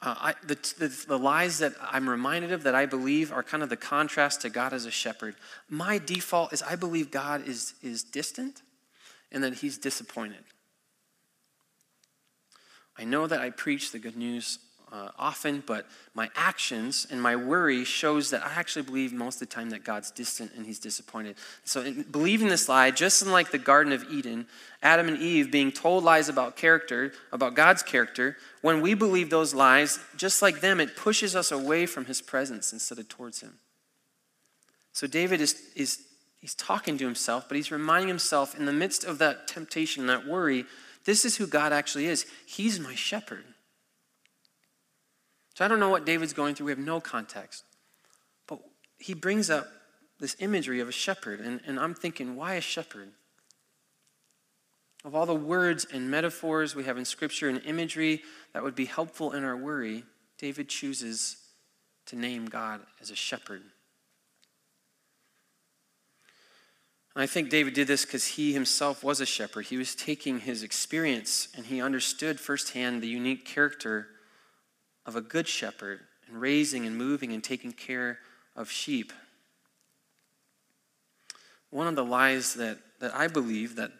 uh, 0.00 0.14
I, 0.16 0.34
the, 0.46 0.54
the, 0.78 1.04
the, 1.08 1.18
lies 1.18 1.58
that 1.58 1.72
I'm 1.80 2.08
reminded 2.08 2.52
of 2.52 2.62
that 2.62 2.74
I 2.74 2.86
believe 2.86 3.32
are 3.32 3.42
kind 3.42 3.64
of 3.64 3.68
the 3.68 3.76
contrast 3.76 4.42
to 4.42 4.48
God 4.48 4.72
as 4.72 4.86
a 4.86 4.92
shepherd. 4.92 5.34
My 5.68 5.98
default 5.98 6.52
is 6.52 6.62
I 6.62 6.76
believe 6.76 7.10
God 7.10 7.48
is, 7.48 7.74
is 7.82 8.04
distant 8.04 8.62
and 9.32 9.42
that 9.42 9.54
he's 9.54 9.76
disappointed. 9.76 10.44
I 12.96 13.02
know 13.02 13.26
that 13.26 13.40
I 13.40 13.50
preach 13.50 13.90
the 13.90 13.98
good 13.98 14.16
news 14.16 14.60
uh, 14.92 15.08
often, 15.18 15.62
but 15.66 15.86
my 16.14 16.30
actions 16.36 17.06
and 17.10 17.20
my 17.20 17.34
worry 17.34 17.82
shows 17.82 18.30
that 18.30 18.44
I 18.44 18.52
actually 18.52 18.82
believe 18.82 19.12
most 19.12 19.40
of 19.40 19.48
the 19.48 19.54
time 19.54 19.70
that 19.70 19.84
God's 19.84 20.10
distant 20.10 20.52
and 20.54 20.66
he's 20.66 20.78
disappointed. 20.78 21.36
So, 21.64 21.80
in 21.80 22.02
believing 22.02 22.48
this 22.48 22.68
lie, 22.68 22.90
just 22.90 23.26
like 23.26 23.50
the 23.50 23.58
Garden 23.58 23.92
of 23.94 24.04
Eden, 24.10 24.46
Adam 24.82 25.08
and 25.08 25.16
Eve 25.18 25.50
being 25.50 25.72
told 25.72 26.04
lies 26.04 26.28
about 26.28 26.56
character, 26.56 27.12
about 27.32 27.54
God's 27.54 27.82
character, 27.82 28.36
when 28.60 28.82
we 28.82 28.92
believe 28.92 29.30
those 29.30 29.54
lies, 29.54 29.98
just 30.16 30.42
like 30.42 30.60
them, 30.60 30.78
it 30.78 30.94
pushes 30.94 31.34
us 31.34 31.50
away 31.50 31.86
from 31.86 32.04
his 32.04 32.20
presence 32.20 32.72
instead 32.74 32.98
of 32.98 33.08
towards 33.08 33.40
him. 33.40 33.54
So, 34.92 35.06
David 35.06 35.40
is, 35.40 35.58
is 35.74 36.02
he's 36.42 36.54
talking 36.54 36.98
to 36.98 37.04
himself, 37.06 37.48
but 37.48 37.56
he's 37.56 37.72
reminding 37.72 38.08
himself 38.08 38.58
in 38.58 38.66
the 38.66 38.72
midst 38.72 39.04
of 39.04 39.16
that 39.18 39.48
temptation, 39.48 40.06
that 40.08 40.26
worry, 40.26 40.66
this 41.06 41.24
is 41.24 41.36
who 41.36 41.46
God 41.46 41.72
actually 41.72 42.06
is. 42.06 42.26
He's 42.44 42.78
my 42.78 42.94
shepherd. 42.94 43.44
So 45.54 45.64
I 45.64 45.68
don't 45.68 45.80
know 45.80 45.90
what 45.90 46.06
David's 46.06 46.32
going 46.32 46.54
through. 46.54 46.66
We 46.66 46.72
have 46.72 46.78
no 46.78 47.00
context. 47.00 47.64
But 48.46 48.60
he 48.98 49.14
brings 49.14 49.50
up 49.50 49.68
this 50.18 50.36
imagery 50.38 50.80
of 50.80 50.88
a 50.88 50.92
shepherd. 50.92 51.40
And, 51.40 51.60
and 51.66 51.78
I'm 51.78 51.94
thinking, 51.94 52.36
why 52.36 52.54
a 52.54 52.60
shepherd? 52.60 53.10
Of 55.04 55.14
all 55.14 55.26
the 55.26 55.34
words 55.34 55.86
and 55.92 56.10
metaphors 56.10 56.74
we 56.74 56.84
have 56.84 56.96
in 56.96 57.04
Scripture 57.04 57.48
and 57.48 57.60
imagery 57.64 58.22
that 58.54 58.62
would 58.62 58.76
be 58.76 58.84
helpful 58.84 59.32
in 59.32 59.44
our 59.44 59.56
worry, 59.56 60.04
David 60.38 60.68
chooses 60.68 61.36
to 62.06 62.16
name 62.16 62.46
God 62.46 62.80
as 63.00 63.10
a 63.10 63.16
shepherd. 63.16 63.62
And 67.14 67.22
I 67.22 67.26
think 67.26 67.50
David 67.50 67.74
did 67.74 67.88
this 67.88 68.06
because 68.06 68.26
he 68.26 68.52
himself 68.52 69.04
was 69.04 69.20
a 69.20 69.26
shepherd. 69.26 69.66
He 69.66 69.76
was 69.76 69.94
taking 69.94 70.40
his 70.40 70.62
experience 70.62 71.48
and 71.54 71.66
he 71.66 71.82
understood 71.82 72.40
firsthand 72.40 73.02
the 73.02 73.08
unique 73.08 73.44
character 73.44 74.06
of 75.06 75.16
a 75.16 75.20
good 75.20 75.48
shepherd 75.48 76.00
and 76.28 76.40
raising 76.40 76.86
and 76.86 76.96
moving 76.96 77.32
and 77.32 77.42
taking 77.42 77.72
care 77.72 78.18
of 78.56 78.70
sheep. 78.70 79.12
One 81.70 81.86
of 81.86 81.96
the 81.96 82.04
lies 82.04 82.54
that, 82.54 82.78
that 83.00 83.14
I 83.14 83.28
believe 83.28 83.76
that 83.76 83.92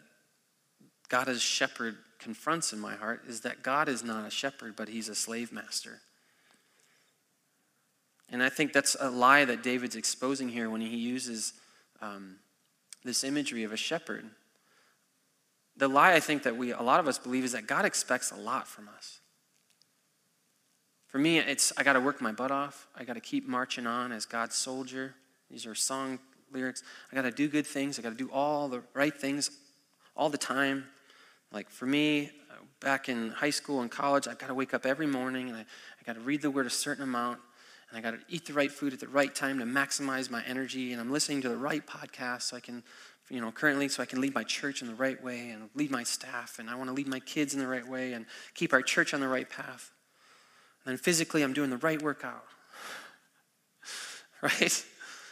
God 1.09 1.27
as 1.27 1.41
shepherd 1.41 1.97
confronts 2.19 2.71
in 2.71 2.79
my 2.79 2.95
heart 2.95 3.23
is 3.27 3.41
that 3.41 3.63
God 3.63 3.89
is 3.89 4.03
not 4.03 4.25
a 4.25 4.29
shepherd, 4.29 4.75
but 4.75 4.87
he's 4.87 5.09
a 5.09 5.15
slave 5.15 5.51
master. 5.51 5.99
And 8.31 8.41
I 8.41 8.49
think 8.49 8.73
that's 8.73 8.95
a 8.99 9.09
lie 9.09 9.45
that 9.45 9.61
David's 9.61 9.95
exposing 9.95 10.49
here 10.49 10.69
when 10.69 10.81
he 10.81 10.95
uses 10.95 11.53
um, 12.01 12.37
this 13.03 13.23
imagery 13.23 13.63
of 13.63 13.71
a 13.71 13.77
shepherd. 13.77 14.25
The 15.77 15.87
lie 15.87 16.13
I 16.13 16.19
think 16.19 16.43
that 16.43 16.55
we 16.55 16.71
a 16.71 16.81
lot 16.81 16.99
of 16.99 17.07
us 17.07 17.17
believe 17.17 17.43
is 17.43 17.51
that 17.51 17.67
God 17.67 17.85
expects 17.85 18.31
a 18.31 18.35
lot 18.35 18.67
from 18.67 18.87
us. 18.87 19.19
For 21.13 21.19
me, 21.19 21.37
it's 21.37 21.71
I 21.77 21.83
got 21.83 21.93
to 21.93 21.99
work 21.99 22.21
my 22.21 22.31
butt 22.31 22.49
off. 22.49 22.87
I 22.95 23.03
got 23.03 23.13
to 23.13 23.19
keep 23.19 23.47
marching 23.47 23.85
on 23.85 24.11
as 24.11 24.25
God's 24.25 24.55
soldier. 24.55 25.13
These 25.51 25.67
are 25.67 25.75
song 25.75 26.17
lyrics. 26.51 26.81
I 27.11 27.15
got 27.15 27.21
to 27.21 27.29
do 27.29 27.47
good 27.47 27.67
things. 27.67 27.99
I 27.99 28.01
got 28.01 28.09
to 28.09 28.15
do 28.15 28.31
all 28.31 28.67
the 28.67 28.81
right 28.95 29.15
things 29.15 29.51
all 30.17 30.31
the 30.31 30.39
time. 30.39 30.85
Like 31.51 31.69
for 31.69 31.85
me, 31.85 32.31
uh, 32.49 32.55
back 32.79 33.09
in 33.09 33.29
high 33.29 33.51
school 33.51 33.81
and 33.81 33.91
college, 33.91 34.27
I've 34.27 34.39
got 34.39 34.47
to 34.47 34.55
wake 34.55 34.73
up 34.73 34.87
every 34.87 35.05
morning 35.05 35.49
and 35.49 35.57
I, 35.57 35.59
I 35.59 36.03
got 36.03 36.15
to 36.15 36.19
read 36.19 36.41
the 36.41 36.49
word 36.49 36.65
a 36.65 36.71
certain 36.71 37.03
amount 37.03 37.37
and 37.91 37.97
I 37.99 38.01
got 38.01 38.19
to 38.19 38.25
eat 38.27 38.47
the 38.47 38.53
right 38.53 38.71
food 38.71 38.91
at 38.91 38.99
the 38.99 39.07
right 39.07 39.35
time 39.35 39.59
to 39.59 39.65
maximize 39.65 40.31
my 40.31 40.43
energy. 40.45 40.93
And 40.93 40.99
I'm 40.99 41.11
listening 41.11 41.43
to 41.43 41.49
the 41.49 41.57
right 41.57 41.85
podcast 41.85 42.41
so 42.41 42.57
I 42.57 42.59
can, 42.59 42.81
you 43.29 43.39
know, 43.39 43.51
currently 43.51 43.87
so 43.87 44.01
I 44.01 44.07
can 44.07 44.19
lead 44.19 44.33
my 44.33 44.45
church 44.45 44.81
in 44.81 44.87
the 44.87 44.95
right 44.95 45.23
way 45.23 45.51
and 45.51 45.69
lead 45.75 45.91
my 45.91 46.05
staff. 46.05 46.57
And 46.57 46.71
I 46.71 46.75
want 46.75 46.89
to 46.89 46.93
lead 46.95 47.05
my 47.05 47.19
kids 47.19 47.53
in 47.53 47.59
the 47.59 47.67
right 47.67 47.87
way 47.87 48.13
and 48.13 48.25
keep 48.55 48.73
our 48.73 48.81
church 48.81 49.13
on 49.13 49.19
the 49.19 49.27
right 49.27 49.47
path. 49.47 49.91
And 50.85 50.91
then 50.91 50.97
physically, 50.97 51.41
I'm 51.41 51.53
doing 51.53 51.69
the 51.69 51.77
right 51.77 52.01
workout. 52.01 52.43
Right? 54.41 54.85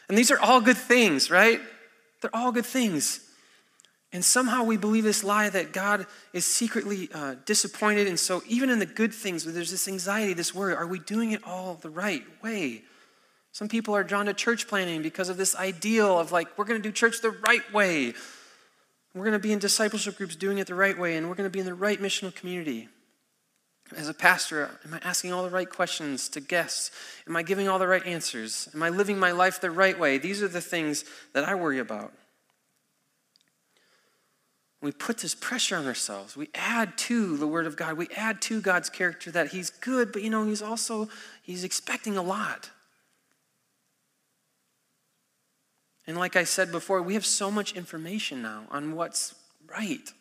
And 0.07 0.17
these 0.17 0.31
are 0.31 0.39
all 0.39 0.61
good 0.61 0.77
things, 0.77 1.29
right? 1.29 1.59
They're 2.21 2.33
all 2.33 2.53
good 2.53 2.65
things. 2.65 3.19
And 4.13 4.23
somehow 4.23 4.63
we 4.63 4.77
believe 4.77 5.03
this 5.03 5.23
lie 5.23 5.49
that 5.49 5.71
God 5.71 6.05
is 6.33 6.45
secretly 6.45 7.09
uh, 7.13 7.35
disappointed. 7.45 8.07
And 8.07 8.19
so, 8.19 8.41
even 8.47 8.69
in 8.69 8.79
the 8.79 8.85
good 8.85 9.13
things, 9.13 9.45
there's 9.45 9.71
this 9.71 9.87
anxiety, 9.87 10.33
this 10.33 10.53
worry, 10.53 10.75
are 10.75 10.87
we 10.87 10.99
doing 10.99 11.31
it 11.31 11.41
all 11.45 11.75
the 11.75 11.89
right 11.89 12.23
way? 12.43 12.83
Some 13.53 13.67
people 13.67 13.95
are 13.95 14.03
drawn 14.03 14.27
to 14.27 14.33
church 14.33 14.67
planting 14.67 15.01
because 15.01 15.29
of 15.29 15.37
this 15.37 15.55
ideal 15.55 16.19
of 16.19 16.31
like, 16.31 16.57
we're 16.57 16.65
going 16.65 16.81
to 16.81 16.87
do 16.87 16.91
church 16.91 17.21
the 17.21 17.31
right 17.31 17.73
way. 17.73 18.13
We're 19.13 19.25
going 19.25 19.33
to 19.33 19.39
be 19.39 19.51
in 19.51 19.59
discipleship 19.59 20.17
groups 20.17 20.35
doing 20.35 20.57
it 20.57 20.67
the 20.67 20.75
right 20.75 20.97
way, 20.97 21.17
and 21.17 21.27
we're 21.27 21.35
going 21.35 21.49
to 21.49 21.53
be 21.53 21.59
in 21.59 21.65
the 21.65 21.73
right 21.73 22.01
missional 22.01 22.33
community. 22.33 22.87
As 23.95 24.07
a 24.07 24.13
pastor, 24.13 24.79
am 24.85 24.93
I 24.93 24.99
asking 25.03 25.33
all 25.33 25.43
the 25.43 25.49
right 25.49 25.69
questions 25.69 26.29
to 26.29 26.39
guests? 26.39 26.91
Am 27.27 27.35
I 27.35 27.43
giving 27.43 27.67
all 27.67 27.79
the 27.79 27.87
right 27.87 28.05
answers? 28.05 28.69
Am 28.73 28.81
I 28.81 28.89
living 28.89 29.19
my 29.19 29.31
life 29.31 29.59
the 29.59 29.71
right 29.71 29.99
way? 29.99 30.17
These 30.17 30.41
are 30.41 30.47
the 30.47 30.61
things 30.61 31.03
that 31.33 31.43
I 31.43 31.55
worry 31.55 31.79
about 31.79 32.13
we 34.81 34.91
put 34.91 35.19
this 35.19 35.35
pressure 35.35 35.77
on 35.77 35.85
ourselves. 35.85 36.35
We 36.35 36.49
add 36.55 36.97
to 36.99 37.37
the 37.37 37.45
Word 37.45 37.67
of 37.67 37.77
God. 37.77 37.97
We 37.97 38.07
add 38.15 38.41
to 38.43 38.61
God's 38.61 38.89
character 38.89 39.29
that 39.31 39.49
He's 39.49 39.69
good, 39.69 40.11
but 40.11 40.23
you 40.23 40.29
know, 40.29 40.45
He's 40.45 40.61
also 40.61 41.07
He's 41.43 41.63
expecting 41.63 42.17
a 42.17 42.21
lot. 42.21 42.71
And 46.07 46.17
like 46.17 46.35
I 46.35 46.45
said 46.45 46.71
before, 46.71 47.01
we 47.01 47.13
have 47.13 47.25
so 47.25 47.51
much 47.51 47.73
information 47.73 48.41
now 48.41 48.63
on 48.71 48.95
what's 48.95 49.35
right 49.67 50.11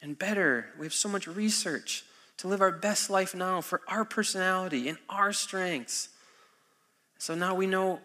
and 0.00 0.18
better. 0.18 0.70
We 0.78 0.86
have 0.86 0.94
so 0.94 1.10
much 1.10 1.26
research 1.26 2.04
to 2.38 2.48
live 2.48 2.60
our 2.60 2.72
best 2.72 3.10
life 3.10 3.34
now 3.34 3.60
for 3.60 3.80
our 3.88 4.04
personality 4.04 4.88
and 4.88 4.98
our 5.08 5.32
strengths. 5.32 6.08
So 7.18 7.34
now 7.34 7.54
we 7.54 7.66
know, 7.66 8.00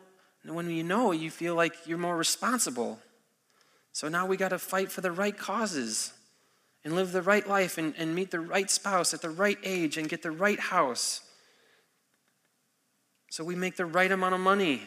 when 0.45 0.69
you 0.69 0.83
know, 0.83 1.11
you 1.11 1.29
feel 1.31 1.55
like 1.55 1.73
you're 1.85 1.97
more 1.97 2.15
responsible 2.15 2.99
so 3.99 4.07
now 4.07 4.25
we 4.25 4.37
got 4.37 4.49
to 4.49 4.59
fight 4.59 4.91
for 4.91 5.01
the 5.01 5.11
right 5.11 5.37
causes 5.37 6.13
and 6.85 6.95
live 6.95 7.11
the 7.11 7.21
right 7.21 7.47
life 7.47 7.77
and, 7.77 7.93
and 7.97 8.15
meet 8.15 8.31
the 8.31 8.39
right 8.39 8.69
spouse 8.69 9.13
at 9.13 9.21
the 9.21 9.29
right 9.29 9.57
age 9.63 9.97
and 9.97 10.07
get 10.07 10.21
the 10.21 10.31
right 10.31 10.59
house. 10.59 11.21
So 13.29 13.43
we 13.43 13.55
make 13.55 13.75
the 13.75 13.85
right 13.85 14.11
amount 14.11 14.35
of 14.35 14.41
money 14.41 14.83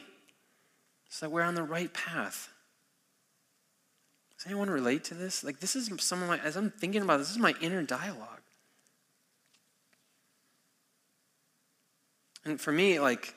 so 1.09 1.27
that 1.27 1.31
we're 1.31 1.43
on 1.43 1.55
the 1.55 1.63
right 1.63 1.93
path. 1.93 2.49
Does 4.39 4.47
anyone 4.47 4.71
relate 4.71 5.05
to 5.05 5.15
this? 5.15 5.45
Like, 5.45 5.61
this 5.61 5.77
is 5.77 5.91
some 6.01 6.23
of 6.23 6.29
my, 6.29 6.39
as 6.39 6.57
I'm 6.57 6.71
thinking 6.71 7.03
about 7.03 7.19
this, 7.19 7.29
this 7.29 7.37
is 7.37 7.43
my 7.43 7.55
inner 7.61 7.83
dialogue. 7.83 8.42
And 12.45 12.61
for 12.61 12.73
me, 12.73 12.99
like, 12.99 13.35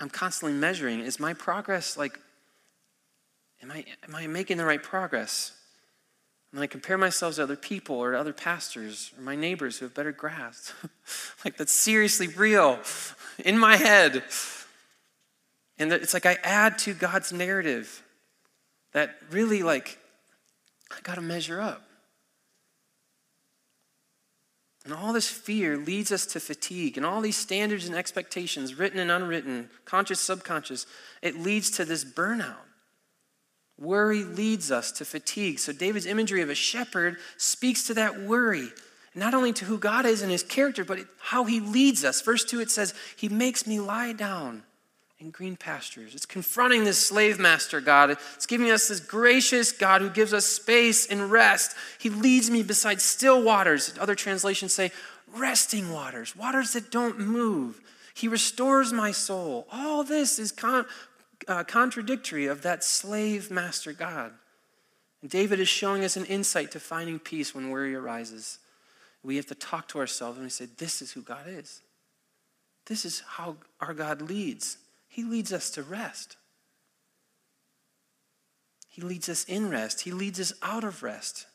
I'm 0.00 0.10
constantly 0.10 0.58
measuring 0.58 1.00
is 1.00 1.18
my 1.18 1.32
progress 1.32 1.96
like 1.96 2.20
Am 3.62 3.72
I, 3.72 3.84
am 4.06 4.14
I 4.14 4.26
making 4.26 4.58
the 4.58 4.64
right 4.64 4.82
progress? 4.82 5.52
When 6.52 6.62
I 6.62 6.66
compare 6.66 6.96
myself 6.96 7.36
to 7.36 7.42
other 7.42 7.56
people 7.56 7.96
or 7.96 8.14
other 8.14 8.32
pastors 8.32 9.12
or 9.16 9.22
my 9.22 9.34
neighbors 9.34 9.78
who 9.78 9.86
have 9.86 9.94
better 9.94 10.12
grass, 10.12 10.72
like 11.44 11.56
that's 11.56 11.72
seriously 11.72 12.28
real 12.28 12.78
in 13.44 13.58
my 13.58 13.76
head. 13.76 14.22
And 15.78 15.92
it's 15.92 16.14
like 16.14 16.26
I 16.26 16.38
add 16.42 16.78
to 16.80 16.94
God's 16.94 17.32
narrative 17.32 18.02
that 18.92 19.16
really, 19.30 19.62
like, 19.62 19.98
I 20.90 21.00
got 21.02 21.16
to 21.16 21.20
measure 21.20 21.60
up. 21.60 21.85
And 24.86 24.94
all 24.94 25.12
this 25.12 25.28
fear 25.28 25.76
leads 25.76 26.12
us 26.12 26.26
to 26.26 26.38
fatigue. 26.38 26.96
And 26.96 27.04
all 27.04 27.20
these 27.20 27.36
standards 27.36 27.86
and 27.86 27.96
expectations, 27.96 28.78
written 28.78 29.00
and 29.00 29.10
unwritten, 29.10 29.68
conscious, 29.84 30.20
subconscious, 30.20 30.86
it 31.22 31.40
leads 31.40 31.70
to 31.72 31.84
this 31.84 32.04
burnout. 32.04 32.54
Worry 33.78 34.22
leads 34.22 34.70
us 34.70 34.92
to 34.92 35.04
fatigue. 35.04 35.58
So, 35.58 35.72
David's 35.72 36.06
imagery 36.06 36.40
of 36.40 36.50
a 36.50 36.54
shepherd 36.54 37.16
speaks 37.36 37.84
to 37.88 37.94
that 37.94 38.20
worry, 38.20 38.68
not 39.12 39.34
only 39.34 39.52
to 39.54 39.64
who 39.64 39.76
God 39.76 40.06
is 40.06 40.22
and 40.22 40.30
his 40.30 40.44
character, 40.44 40.84
but 40.84 41.00
how 41.18 41.44
he 41.44 41.58
leads 41.58 42.04
us. 42.04 42.22
Verse 42.22 42.44
2, 42.44 42.60
it 42.60 42.70
says, 42.70 42.94
He 43.16 43.28
makes 43.28 43.66
me 43.66 43.80
lie 43.80 44.12
down 44.12 44.62
in 45.18 45.30
green 45.30 45.56
pastures. 45.56 46.14
It's 46.14 46.26
confronting 46.26 46.84
this 46.84 46.98
slave 46.98 47.38
master 47.38 47.80
God. 47.80 48.10
It's 48.10 48.46
giving 48.46 48.70
us 48.70 48.88
this 48.88 49.00
gracious 49.00 49.72
God 49.72 50.02
who 50.02 50.10
gives 50.10 50.34
us 50.34 50.46
space 50.46 51.06
and 51.06 51.30
rest. 51.30 51.74
He 51.98 52.10
leads 52.10 52.50
me 52.50 52.62
beside 52.62 53.00
still 53.00 53.42
waters. 53.42 53.94
Other 53.98 54.14
translations 54.14 54.74
say, 54.74 54.90
resting 55.34 55.90
waters, 55.90 56.36
waters 56.36 56.72
that 56.74 56.90
don't 56.90 57.18
move. 57.18 57.80
He 58.14 58.28
restores 58.28 58.92
my 58.92 59.10
soul. 59.10 59.66
All 59.72 60.04
this 60.04 60.38
is 60.38 60.52
con- 60.52 60.86
uh, 61.48 61.64
contradictory 61.64 62.46
of 62.46 62.62
that 62.62 62.84
slave 62.84 63.50
master 63.50 63.92
God. 63.92 64.32
And 65.22 65.30
David 65.30 65.60
is 65.60 65.68
showing 65.68 66.04
us 66.04 66.16
an 66.16 66.26
insight 66.26 66.72
to 66.72 66.80
finding 66.80 67.18
peace 67.18 67.54
when 67.54 67.70
worry 67.70 67.94
arises. 67.94 68.58
We 69.22 69.36
have 69.36 69.46
to 69.46 69.54
talk 69.54 69.88
to 69.88 69.98
ourselves 69.98 70.36
and 70.36 70.46
we 70.46 70.50
say, 70.50 70.66
This 70.76 71.00
is 71.00 71.12
who 71.12 71.22
God 71.22 71.46
is. 71.46 71.80
This 72.86 73.04
is 73.04 73.22
how 73.26 73.56
our 73.80 73.94
God 73.94 74.22
leads. 74.22 74.78
He 75.16 75.24
leads 75.24 75.50
us 75.50 75.70
to 75.70 75.82
rest. 75.82 76.36
He 78.90 79.00
leads 79.00 79.30
us 79.30 79.44
in 79.44 79.70
rest. 79.70 80.02
He 80.02 80.10
leads 80.10 80.38
us 80.38 80.52
out 80.60 80.84
of 80.84 81.02
rest. 81.02 81.46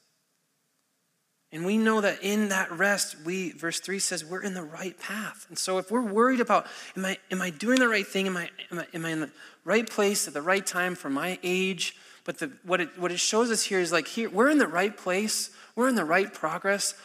And 1.52 1.64
we 1.64 1.78
know 1.78 2.02
that 2.02 2.24
in 2.24 2.50
that 2.50 2.72
rest, 2.72 3.18
we, 3.24 3.52
verse 3.52 3.80
3 3.80 4.00
says, 4.00 4.26
we're 4.26 4.42
in 4.42 4.56
the 4.56 4.64
right 4.64 5.00
path. 5.00 5.46
And 5.48 5.60
so 5.60 5.78
if 5.78 5.92
we're 5.92 6.02
worried 6.02 6.40
about, 6.40 6.66
am 6.98 7.06
I, 7.06 7.20
am 7.30 7.40
I 7.40 7.52
doing 7.52 7.78
the 7.78 7.88
right 7.88 8.08
thing? 8.08 8.26
Am 8.26 8.36
I, 8.36 8.50
am, 8.72 8.80
I, 8.80 8.88
am 8.96 9.06
I 9.06 9.10
in 9.12 9.20
the 9.20 9.32
right 9.64 9.88
place 9.88 10.28
at 10.28 10.34
the 10.34 10.42
right 10.42 10.66
time 10.66 10.96
for 10.96 11.12
my 11.12 11.38
age? 11.44 11.96
But 12.24 12.40
the, 12.40 12.52
what, 12.64 12.82
it, 12.82 12.98
what 12.98 13.12
it 13.12 13.20
shows 13.20 13.52
us 13.52 13.62
here 13.62 13.80
is 13.80 13.92
like, 13.92 14.08
here, 14.08 14.32
we're 14.32 14.50
in 14.50 14.58
the 14.58 14.68
right 14.68 14.98
place, 14.98 15.52
we're 15.76 15.88
in 15.88 15.94
the 15.94 16.04
right 16.04 16.34
progress 16.34 16.96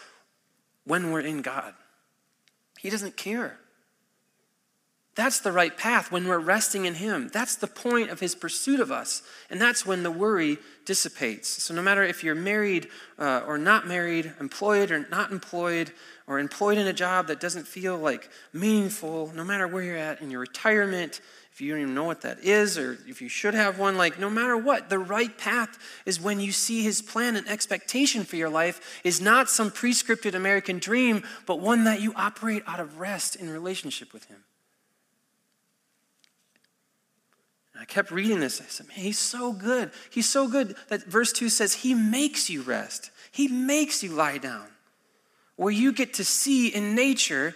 when 0.87 1.13
we're 1.13 1.21
in 1.21 1.43
God. 1.43 1.75
He 2.79 2.89
doesn't 2.89 3.19
care. 3.19 3.59
That's 5.17 5.41
the 5.41 5.51
right 5.51 5.75
path 5.75 6.13
when 6.13 6.29
we're 6.29 6.39
resting 6.39 6.85
in 6.85 6.95
Him. 6.95 7.31
That's 7.33 7.57
the 7.57 7.67
point 7.67 8.11
of 8.11 8.21
His 8.21 8.35
pursuit 8.35 8.81
of 8.81 8.93
us. 8.93 9.23
And 9.49 9.59
that's 9.59 9.87
when 9.87 10.03
the 10.03 10.11
worry 10.11 10.59
dissipates. 10.85 11.49
So, 11.49 11.73
no 11.73 11.81
matter 11.81 12.03
if 12.03 12.23
you're 12.23 12.35
married 12.35 12.89
uh, 13.19 13.43
or 13.47 13.57
not 13.57 13.89
married, 13.89 14.35
employed 14.39 14.91
or 14.91 15.09
not 15.09 15.33
employed, 15.33 15.93
or 16.27 16.39
employed 16.39 16.77
in 16.77 16.87
a 16.87 16.93
job 16.93 17.29
that 17.29 17.41
doesn't 17.41 17.67
feel 17.67 17.97
like 17.97 18.29
meaningful, 18.53 19.33
no 19.35 19.43
matter 19.43 19.67
where 19.67 19.83
you're 19.83 19.97
at 19.97 20.21
in 20.21 20.31
your 20.31 20.41
retirement, 20.41 21.23
if 21.51 21.63
you 21.63 21.73
don't 21.73 21.81
even 21.81 21.95
know 21.95 22.05
what 22.05 22.21
that 22.21 22.41
is, 22.41 22.77
or 22.77 22.99
if 23.09 23.23
you 23.23 23.31
should 23.31 23.55
have 23.55 23.79
one, 23.79 23.97
like 23.97 24.19
no 24.19 24.29
matter 24.29 24.59
what, 24.59 24.91
the 24.91 24.99
right 24.99 25.39
path 25.39 25.79
is 26.05 26.21
when 26.21 26.41
you 26.41 26.53
see 26.53 26.83
His 26.83 27.01
plan 27.01 27.37
and 27.37 27.49
expectation 27.49 28.25
for 28.25 28.37
your 28.37 28.51
life 28.51 29.01
is 29.03 29.23
not 29.23 29.49
some 29.49 29.71
prescripted 29.71 30.35
American 30.35 30.79
dream, 30.79 31.23
but 31.47 31.59
one 31.59 31.85
that 31.85 32.03
you 32.03 32.13
operate 32.17 32.63
out 32.67 32.81
of 32.81 32.99
rest 32.99 33.35
in 33.35 33.49
relationship 33.49 34.13
with 34.13 34.27
Him. 34.27 34.45
And 37.77 37.83
I 37.83 37.85
kept 37.85 38.11
reading 38.11 38.41
this. 38.41 38.59
I 38.59 38.65
said, 38.65 38.89
man, 38.89 38.97
he's 38.97 39.19
so 39.19 39.53
good. 39.53 39.91
He's 40.09 40.27
so 40.27 40.49
good 40.49 40.77
that 40.89 41.05
verse 41.05 41.31
2 41.31 41.51
says, 41.51 41.75
He 41.75 41.93
makes 41.93 42.49
you 42.49 42.63
rest, 42.63 43.11
He 43.31 43.49
makes 43.49 44.03
you 44.03 44.13
lie 44.13 44.39
down. 44.39 44.67
Where 45.57 45.73
you 45.73 45.93
get 45.93 46.15
to 46.15 46.25
see 46.25 46.69
in 46.69 46.95
nature 46.95 47.55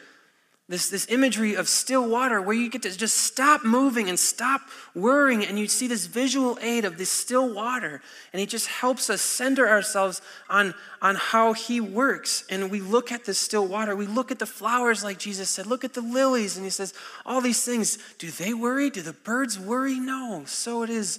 this, 0.71 0.89
this 0.89 1.09
imagery 1.11 1.57
of 1.57 1.69
still 1.69 2.09
water 2.09 2.41
where 2.41 2.55
you 2.55 2.71
get 2.71 2.83
to 2.83 2.97
just 2.97 3.17
stop 3.17 3.65
moving 3.65 4.09
and 4.09 4.17
stop 4.17 4.61
worrying 4.95 5.45
and 5.45 5.59
you 5.59 5.67
see 5.67 5.89
this 5.89 6.07
visual 6.07 6.57
aid 6.63 6.85
of 6.85 6.97
this 6.97 7.11
still 7.11 7.53
water. 7.53 8.01
And 8.33 8.41
it 8.41 8.49
just 8.49 8.69
helps 8.69 9.11
us 9.11 9.21
center 9.21 9.69
ourselves 9.69 10.23
on, 10.49 10.75
on 11.03 11.17
how 11.17 11.55
he 11.55 11.81
works. 11.81 12.45
And 12.49 12.71
we 12.71 12.81
look 12.81 13.11
at 13.11 13.25
this 13.25 13.37
still 13.37 13.67
water. 13.67 13.97
We 13.97 14.07
look 14.07 14.31
at 14.31 14.39
the 14.39 14.47
flowers 14.47 15.03
like 15.03 15.19
jesus 15.19 15.51
said. 15.51 15.67
Look 15.67 15.83
at 15.83 15.95
the 15.95 16.03
lilies. 16.03 16.57
And 16.57 16.65
he 16.65 16.71
says 16.71 16.95
all 17.27 17.41
these 17.41 17.65
things 17.65 17.99
do 18.19 18.31
they 18.31 18.55
worry? 18.55 18.91
Do 18.91 19.03
the 19.03 19.13
birds 19.13 19.59
worry? 19.59 19.99
No 19.99 20.45
so 20.47 20.85
it 20.85 20.91
is 20.91 21.19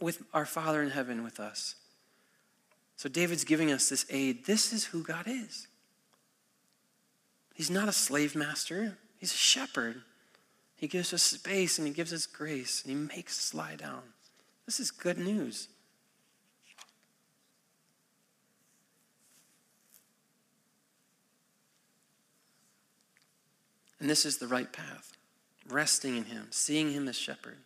with 0.00 0.22
our 0.32 0.46
father 0.46 0.80
in 0.80 0.90
heaven 0.90 1.24
with 1.24 1.40
us. 1.40 1.74
So 2.94 3.08
david's 3.08 3.42
giving 3.42 3.72
us 3.72 3.88
this 3.88 4.06
aid. 4.10 4.46
This 4.46 4.72
is 4.72 4.84
who 4.84 5.02
god 5.02 5.24
is 5.26 5.66
He's 7.56 7.70
not 7.70 7.88
a 7.88 7.92
slave 7.92 8.36
master, 8.36 8.98
he's 9.16 9.32
a 9.32 9.36
shepherd. 9.36 10.02
He 10.76 10.88
gives 10.88 11.14
us 11.14 11.22
space 11.22 11.78
and 11.78 11.88
he 11.88 11.94
gives 11.94 12.12
us 12.12 12.26
grace 12.26 12.82
and 12.82 12.90
he 12.90 13.16
makes 13.16 13.38
us 13.38 13.54
lie 13.54 13.76
down. 13.76 14.02
This 14.66 14.78
is 14.78 14.90
good 14.90 15.16
news. 15.16 15.68
And 23.98 24.10
this 24.10 24.26
is 24.26 24.36
the 24.36 24.46
right 24.46 24.70
path 24.70 25.12
resting 25.66 26.14
in 26.14 26.24
him, 26.24 26.48
seeing 26.50 26.92
him 26.92 27.08
as 27.08 27.16
shepherd. 27.16 27.56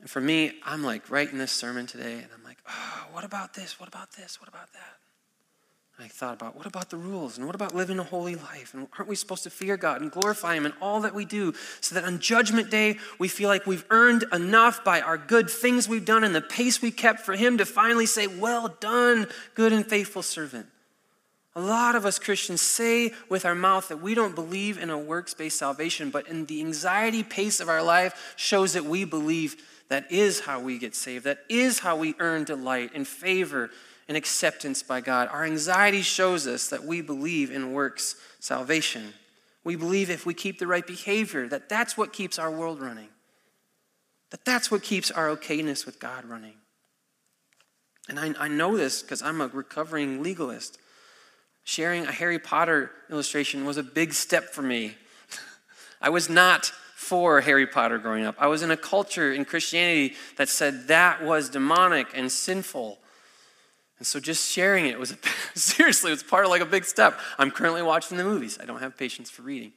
And 0.00 0.10
for 0.10 0.20
me, 0.20 0.54
I'm 0.64 0.82
like 0.82 1.08
writing 1.08 1.38
this 1.38 1.52
sermon 1.52 1.86
today, 1.86 2.14
and 2.14 2.28
I'm 2.36 2.44
oh, 2.68 3.06
what 3.12 3.24
about 3.24 3.54
this? 3.54 3.78
What 3.80 3.88
about 3.88 4.12
this? 4.12 4.40
What 4.40 4.48
about 4.48 4.72
that? 4.72 4.98
I 5.98 6.08
thought 6.08 6.34
about 6.34 6.54
what 6.54 6.66
about 6.66 6.90
the 6.90 6.98
rules 6.98 7.38
and 7.38 7.46
what 7.46 7.54
about 7.54 7.74
living 7.74 7.98
a 7.98 8.02
holy 8.02 8.34
life? 8.34 8.74
And 8.74 8.86
aren't 8.98 9.08
we 9.08 9.16
supposed 9.16 9.44
to 9.44 9.50
fear 9.50 9.78
God 9.78 10.02
and 10.02 10.10
glorify 10.10 10.54
Him 10.54 10.66
in 10.66 10.74
all 10.80 11.00
that 11.00 11.14
we 11.14 11.24
do 11.24 11.54
so 11.80 11.94
that 11.94 12.04
on 12.04 12.18
Judgment 12.18 12.70
Day 12.70 12.98
we 13.18 13.28
feel 13.28 13.48
like 13.48 13.66
we've 13.66 13.86
earned 13.88 14.24
enough 14.30 14.84
by 14.84 15.00
our 15.00 15.16
good 15.16 15.48
things 15.48 15.88
we've 15.88 16.04
done 16.04 16.22
and 16.22 16.34
the 16.34 16.42
pace 16.42 16.82
we 16.82 16.90
kept 16.90 17.20
for 17.20 17.34
Him 17.34 17.56
to 17.58 17.64
finally 17.64 18.04
say, 18.04 18.26
Well 18.26 18.76
done, 18.78 19.26
good 19.54 19.72
and 19.72 19.86
faithful 19.86 20.22
servant. 20.22 20.66
A 21.54 21.60
lot 21.60 21.96
of 21.96 22.04
us 22.04 22.18
Christians 22.18 22.60
say 22.60 23.14
with 23.30 23.46
our 23.46 23.54
mouth 23.54 23.88
that 23.88 24.02
we 24.02 24.14
don't 24.14 24.34
believe 24.34 24.76
in 24.76 24.90
a 24.90 24.98
works 24.98 25.32
based 25.32 25.58
salvation, 25.58 26.10
but 26.10 26.28
in 26.28 26.44
the 26.44 26.60
anxiety 26.60 27.22
pace 27.22 27.58
of 27.60 27.70
our 27.70 27.82
life 27.82 28.34
shows 28.36 28.74
that 28.74 28.84
we 28.84 29.06
believe 29.06 29.56
that 29.88 30.10
is 30.10 30.40
how 30.40 30.60
we 30.60 30.78
get 30.78 30.94
saved. 30.94 31.24
That 31.24 31.44
is 31.48 31.78
how 31.78 31.96
we 31.96 32.14
earn 32.18 32.44
delight 32.44 32.90
and 32.94 33.06
favor 33.06 33.70
and 34.08 34.16
acceptance 34.16 34.82
by 34.82 35.00
God. 35.00 35.28
Our 35.28 35.44
anxiety 35.44 36.02
shows 36.02 36.46
us 36.46 36.68
that 36.68 36.84
we 36.84 37.00
believe 37.00 37.50
in 37.50 37.72
works 37.72 38.16
salvation. 38.40 39.14
We 39.64 39.76
believe 39.76 40.10
if 40.10 40.26
we 40.26 40.34
keep 40.34 40.58
the 40.58 40.66
right 40.66 40.86
behavior, 40.86 41.48
that 41.48 41.68
that's 41.68 41.96
what 41.96 42.12
keeps 42.12 42.38
our 42.38 42.50
world 42.50 42.80
running. 42.80 43.08
That 44.30 44.44
that's 44.44 44.70
what 44.70 44.82
keeps 44.82 45.10
our 45.10 45.34
okayness 45.34 45.86
with 45.86 46.00
God 46.00 46.24
running. 46.24 46.54
And 48.08 48.18
I, 48.18 48.34
I 48.38 48.48
know 48.48 48.76
this 48.76 49.02
because 49.02 49.22
I'm 49.22 49.40
a 49.40 49.48
recovering 49.48 50.22
legalist. 50.22 50.78
Sharing 51.64 52.06
a 52.06 52.12
Harry 52.12 52.38
Potter 52.38 52.92
illustration 53.10 53.64
was 53.64 53.76
a 53.76 53.82
big 53.82 54.12
step 54.12 54.50
for 54.50 54.62
me. 54.62 54.94
I 56.00 56.10
was 56.10 56.28
not 56.28 56.72
for 57.06 57.40
Harry 57.40 57.68
Potter 57.68 57.98
growing 57.98 58.24
up. 58.24 58.34
I 58.36 58.48
was 58.48 58.62
in 58.62 58.72
a 58.72 58.76
culture 58.76 59.32
in 59.32 59.44
Christianity 59.44 60.16
that 60.38 60.48
said 60.48 60.88
that 60.88 61.22
was 61.22 61.48
demonic 61.48 62.08
and 62.14 62.32
sinful. 62.32 62.98
And 63.98 64.06
so 64.06 64.18
just 64.18 64.50
sharing 64.50 64.86
it 64.86 64.98
was 64.98 65.12
a, 65.12 65.18
seriously, 65.54 66.10
it 66.10 66.14
was 66.14 66.24
part 66.24 66.44
of 66.44 66.50
like 66.50 66.62
a 66.62 66.66
big 66.66 66.84
step. 66.84 67.16
I'm 67.38 67.52
currently 67.52 67.82
watching 67.82 68.18
the 68.18 68.24
movies. 68.24 68.58
I 68.60 68.64
don't 68.64 68.80
have 68.80 68.96
patience 68.96 69.30
for 69.30 69.42
reading. 69.42 69.72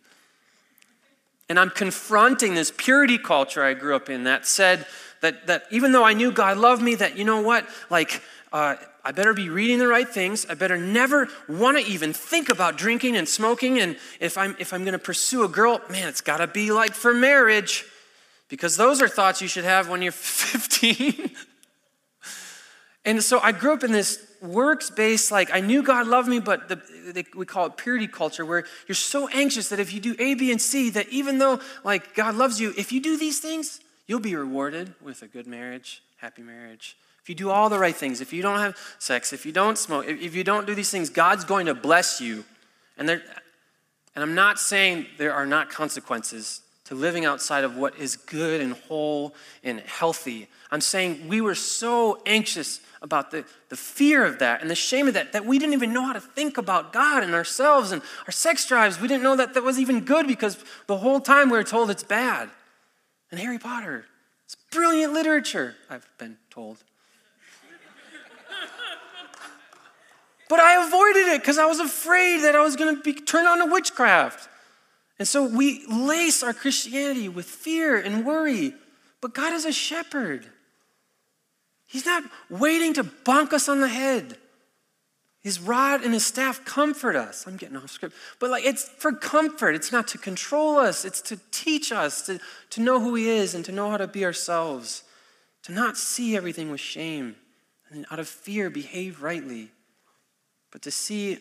And 1.49 1.59
I'm 1.59 1.69
confronting 1.69 2.55
this 2.55 2.73
purity 2.75 3.19
culture 3.19 3.63
I 3.63 3.75
grew 3.75 3.95
up 3.95 4.09
in 4.09 4.23
that 4.23 4.47
said 4.47 4.87
that, 5.21 5.47
that 5.47 5.63
even 5.71 5.91
though 5.91 6.03
I 6.03 6.13
knew 6.13 6.31
God 6.31 6.57
loved 6.57 6.81
me, 6.81 6.95
that 6.95 7.17
you 7.17 7.23
know 7.23 7.41
what, 7.41 7.67
like 7.89 8.21
uh, 8.51 8.75
I 9.03 9.11
better 9.11 9.33
be 9.33 9.49
reading 9.49 9.79
the 9.79 9.87
right 9.87 10.07
things. 10.07 10.45
I 10.45 10.53
better 10.53 10.77
never 10.77 11.27
want 11.47 11.77
to 11.77 11.91
even 11.91 12.13
think 12.13 12.49
about 12.49 12.77
drinking 12.77 13.15
and 13.15 13.27
smoking. 13.27 13.79
And 13.79 13.97
if 14.19 14.37
I'm, 14.37 14.55
if 14.59 14.73
I'm 14.73 14.83
going 14.83 14.93
to 14.93 14.99
pursue 14.99 15.43
a 15.43 15.47
girl, 15.47 15.81
man, 15.89 16.07
it's 16.07 16.21
got 16.21 16.37
to 16.37 16.47
be 16.47 16.71
like 16.71 16.93
for 16.93 17.13
marriage. 17.13 17.85
Because 18.49 18.75
those 18.77 19.01
are 19.01 19.07
thoughts 19.07 19.41
you 19.41 19.47
should 19.47 19.63
have 19.63 19.89
when 19.89 20.01
you're 20.01 20.11
15. 20.13 21.31
and 23.05 23.23
so 23.23 23.39
I 23.39 23.51
grew 23.51 23.73
up 23.73 23.83
in 23.83 23.91
this 23.91 24.25
works 24.41 24.89
based, 24.89 25.31
like 25.31 25.53
I 25.53 25.59
knew 25.59 25.83
God 25.83 26.07
loved 26.07 26.27
me, 26.27 26.39
but 26.39 26.69
the, 26.69 26.81
they, 27.13 27.25
we 27.35 27.45
call 27.45 27.65
it 27.67 27.77
purity 27.77 28.07
culture, 28.07 28.45
where 28.45 28.65
you're 28.87 28.95
so 28.95 29.27
anxious 29.29 29.69
that 29.69 29.79
if 29.79 29.93
you 29.93 29.99
do 29.99 30.15
A, 30.17 30.33
B, 30.33 30.51
and 30.51 30.61
C, 30.61 30.89
that 30.91 31.09
even 31.09 31.37
though 31.37 31.59
like 31.83 32.15
God 32.15 32.35
loves 32.35 32.59
you, 32.59 32.73
if 32.77 32.91
you 32.91 33.01
do 33.01 33.17
these 33.17 33.39
things, 33.39 33.79
you'll 34.09 34.19
be 34.19 34.35
rewarded 34.35 34.95
with 35.01 35.21
a 35.21 35.27
good 35.27 35.45
marriage, 35.45 36.01
happy 36.17 36.41
marriage, 36.41 36.97
if 37.21 37.29
you 37.29 37.35
do 37.35 37.51
all 37.51 37.69
the 37.69 37.77
right 37.77 37.95
things, 37.95 38.21
if 38.21 38.33
you 38.33 38.41
don't 38.41 38.57
have 38.57 38.75
sex, 38.97 39.33
if 39.33 39.45
you 39.45 39.51
don't 39.51 39.77
smoke, 39.77 40.07
if, 40.07 40.35
you 40.35 40.43
don't 40.43 40.65
do 40.65 40.73
these 40.73 40.89
things, 40.89 41.11
God's 41.11 41.45
going 41.45 41.67
to 41.67 41.75
bless 41.75 42.19
you. 42.19 42.43
And, 42.97 43.07
there, 43.07 43.21
and 44.15 44.23
I'm 44.23 44.33
not 44.33 44.57
saying 44.57 45.05
there 45.19 45.31
are 45.31 45.45
not 45.45 45.69
consequences 45.69 46.61
to 46.85 46.95
living 46.95 47.23
outside 47.23 47.63
of 47.63 47.77
what 47.77 47.99
is 47.99 48.15
good 48.15 48.61
and 48.61 48.73
whole 48.73 49.35
and 49.63 49.79
healthy. 49.81 50.47
I'm 50.71 50.81
saying 50.81 51.27
we 51.27 51.39
were 51.39 51.53
so 51.53 52.19
anxious 52.25 52.81
about 53.03 53.29
the, 53.29 53.45
the 53.69 53.77
fear 53.77 54.25
of 54.25 54.39
that 54.39 54.61
and 54.61 54.71
the 54.71 54.75
shame 54.75 55.07
of 55.07 55.13
that 55.13 55.33
that 55.33 55.45
we 55.45 55.59
didn't 55.59 55.73
even 55.73 55.93
know 55.93 56.03
how 56.03 56.13
to 56.13 56.19
think 56.19 56.57
about 56.57 56.91
God 56.91 57.21
and 57.21 57.35
ourselves 57.35 57.91
and 57.91 58.01
our 58.25 58.31
sex 58.31 58.65
drives. 58.65 58.99
We 58.99 59.07
didn't 59.07 59.21
know 59.21 59.35
that 59.35 59.53
that 59.53 59.61
was 59.61 59.77
even 59.77 60.01
good 60.01 60.25
because 60.25 60.57
the 60.87 60.97
whole 60.97 61.19
time 61.19 61.51
we 61.51 61.57
were 61.57 61.63
told 61.63 61.91
it's 61.91 62.03
bad. 62.03 62.49
And 63.31 63.39
Harry 63.39 63.59
Potter, 63.59 64.05
it's 64.45 64.55
brilliant 64.71 65.13
literature, 65.13 65.75
I've 65.89 66.07
been 66.17 66.37
told. 66.49 66.83
But 70.49 70.59
I 70.59 70.83
avoided 70.83 71.27
it 71.33 71.41
because 71.41 71.59
I 71.59 71.65
was 71.65 71.79
afraid 71.79 72.39
that 72.39 72.55
I 72.55 72.63
was 72.63 72.75
going 72.75 72.95
to 72.95 73.01
be 73.01 73.13
turned 73.13 73.47
on 73.47 73.59
to 73.59 73.71
witchcraft. 73.71 74.49
And 75.19 75.27
so 75.27 75.43
we 75.43 75.85
lace 75.87 76.41
our 76.41 76.53
Christianity 76.53 77.29
with 77.29 77.45
fear 77.45 77.97
and 77.97 78.25
worry. 78.25 78.73
But 79.21 79.35
God 79.35 79.53
is 79.53 79.65
a 79.65 79.71
shepherd. 79.71 80.47
He's 81.85 82.05
not 82.05 82.23
waiting 82.49 82.95
to 82.95 83.03
bonk 83.03 83.53
us 83.53 83.69
on 83.69 83.79
the 83.79 83.87
head. 83.87 84.37
His 85.41 85.59
rod 85.59 86.03
and 86.03 86.13
his 86.13 86.25
staff 86.25 86.65
comfort 86.65 87.15
us. 87.15 87.47
I'm 87.47 87.55
getting 87.55 87.77
off 87.77 87.91
script. 87.91 88.15
But 88.39 88.49
like 88.49 88.65
it's 88.65 88.89
for 88.89 89.13
comfort. 89.13 89.73
It's 89.73 89.91
not 89.91 90.07
to 90.09 90.17
control 90.17 90.77
us. 90.77 91.05
It's 91.05 91.21
to 91.21 91.39
teach 91.51 91.91
us 91.91 92.25
to, 92.25 92.39
to 92.71 92.81
know 92.81 92.99
who 92.99 93.15
he 93.15 93.29
is 93.29 93.55
and 93.55 93.63
to 93.65 93.71
know 93.71 93.89
how 93.89 93.97
to 93.97 94.07
be 94.07 94.25
ourselves. 94.25 95.03
To 95.63 95.71
not 95.71 95.97
see 95.97 96.35
everything 96.35 96.71
with 96.71 96.81
shame. 96.81 97.35
And 97.89 98.05
out 98.11 98.19
of 98.19 98.27
fear 98.27 98.69
behave 98.69 99.21
rightly 99.21 99.71
but 100.71 100.81
to 100.83 100.91
see 100.91 101.39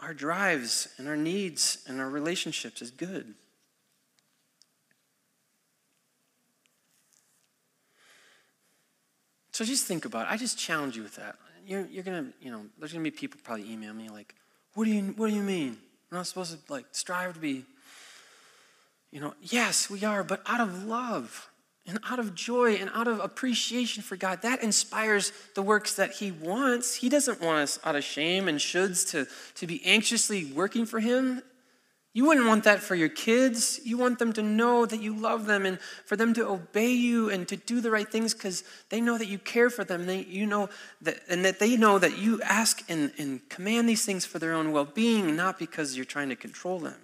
our 0.00 0.14
drives 0.14 0.88
and 0.96 1.08
our 1.08 1.16
needs 1.16 1.84
and 1.86 2.00
our 2.00 2.08
relationships 2.08 2.80
as 2.80 2.90
good. 2.90 3.34
So 9.52 9.64
just 9.64 9.86
think 9.86 10.04
about 10.04 10.26
it. 10.26 10.32
I 10.32 10.36
just 10.36 10.56
challenge 10.56 10.96
you 10.96 11.02
with 11.02 11.16
that. 11.16 11.36
You're, 11.68 11.86
you're 11.90 12.02
gonna, 12.02 12.24
you 12.40 12.50
know, 12.50 12.62
there's 12.78 12.92
gonna 12.92 13.04
be 13.04 13.10
people 13.10 13.38
probably 13.44 13.70
email 13.70 13.92
me 13.92 14.08
like, 14.08 14.34
what 14.72 14.86
do 14.86 14.90
you 14.90 15.02
what 15.18 15.28
do 15.28 15.36
you 15.36 15.42
mean? 15.42 15.76
We're 16.10 16.16
not 16.16 16.26
supposed 16.26 16.52
to 16.52 16.72
like 16.72 16.86
strive 16.92 17.34
to 17.34 17.40
be, 17.40 17.66
you 19.12 19.20
know, 19.20 19.34
yes, 19.42 19.90
we 19.90 20.02
are, 20.02 20.24
but 20.24 20.40
out 20.46 20.60
of 20.60 20.84
love 20.84 21.50
and 21.86 21.98
out 22.08 22.18
of 22.18 22.34
joy 22.34 22.76
and 22.76 22.90
out 22.94 23.06
of 23.06 23.20
appreciation 23.20 24.02
for 24.02 24.16
God, 24.16 24.40
that 24.40 24.62
inspires 24.62 25.30
the 25.54 25.60
works 25.60 25.92
that 25.96 26.12
He 26.12 26.30
wants. 26.30 26.94
He 26.94 27.10
doesn't 27.10 27.42
want 27.42 27.58
us 27.58 27.78
out 27.84 27.96
of 27.96 28.02
shame 28.02 28.48
and 28.48 28.58
shoulds 28.58 29.10
to, 29.10 29.26
to 29.56 29.66
be 29.66 29.84
anxiously 29.84 30.46
working 30.46 30.86
for 30.86 31.00
Him. 31.00 31.42
You 32.18 32.24
wouldn't 32.24 32.48
want 32.48 32.64
that 32.64 32.80
for 32.80 32.96
your 32.96 33.08
kids. 33.08 33.78
You 33.84 33.96
want 33.96 34.18
them 34.18 34.32
to 34.32 34.42
know 34.42 34.84
that 34.84 35.00
you 35.00 35.14
love 35.14 35.46
them 35.46 35.64
and 35.64 35.78
for 36.04 36.16
them 36.16 36.34
to 36.34 36.48
obey 36.48 36.90
you 36.90 37.30
and 37.30 37.46
to 37.46 37.54
do 37.54 37.80
the 37.80 37.92
right 37.92 38.10
things 38.10 38.34
because 38.34 38.64
they 38.88 39.00
know 39.00 39.18
that 39.18 39.28
you 39.28 39.38
care 39.38 39.70
for 39.70 39.84
them. 39.84 40.04
They, 40.06 40.24
you 40.24 40.44
know 40.44 40.68
that, 41.00 41.20
and 41.28 41.44
that 41.44 41.60
they 41.60 41.76
know 41.76 41.96
that 42.00 42.18
you 42.18 42.42
ask 42.42 42.82
and, 42.90 43.12
and 43.18 43.48
command 43.48 43.88
these 43.88 44.04
things 44.04 44.24
for 44.24 44.40
their 44.40 44.52
own 44.52 44.72
well 44.72 44.84
being, 44.84 45.36
not 45.36 45.60
because 45.60 45.94
you're 45.94 46.04
trying 46.04 46.28
to 46.30 46.34
control 46.34 46.80
them. 46.80 46.96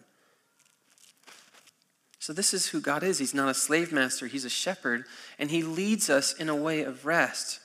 So, 2.18 2.32
this 2.32 2.52
is 2.52 2.66
who 2.66 2.80
God 2.80 3.04
is. 3.04 3.20
He's 3.20 3.34
not 3.34 3.48
a 3.48 3.54
slave 3.54 3.92
master, 3.92 4.26
He's 4.26 4.44
a 4.44 4.50
shepherd, 4.50 5.04
and 5.38 5.48
He 5.48 5.62
leads 5.62 6.10
us 6.10 6.32
in 6.32 6.48
a 6.48 6.56
way 6.56 6.82
of 6.82 7.06
rest. 7.06 7.60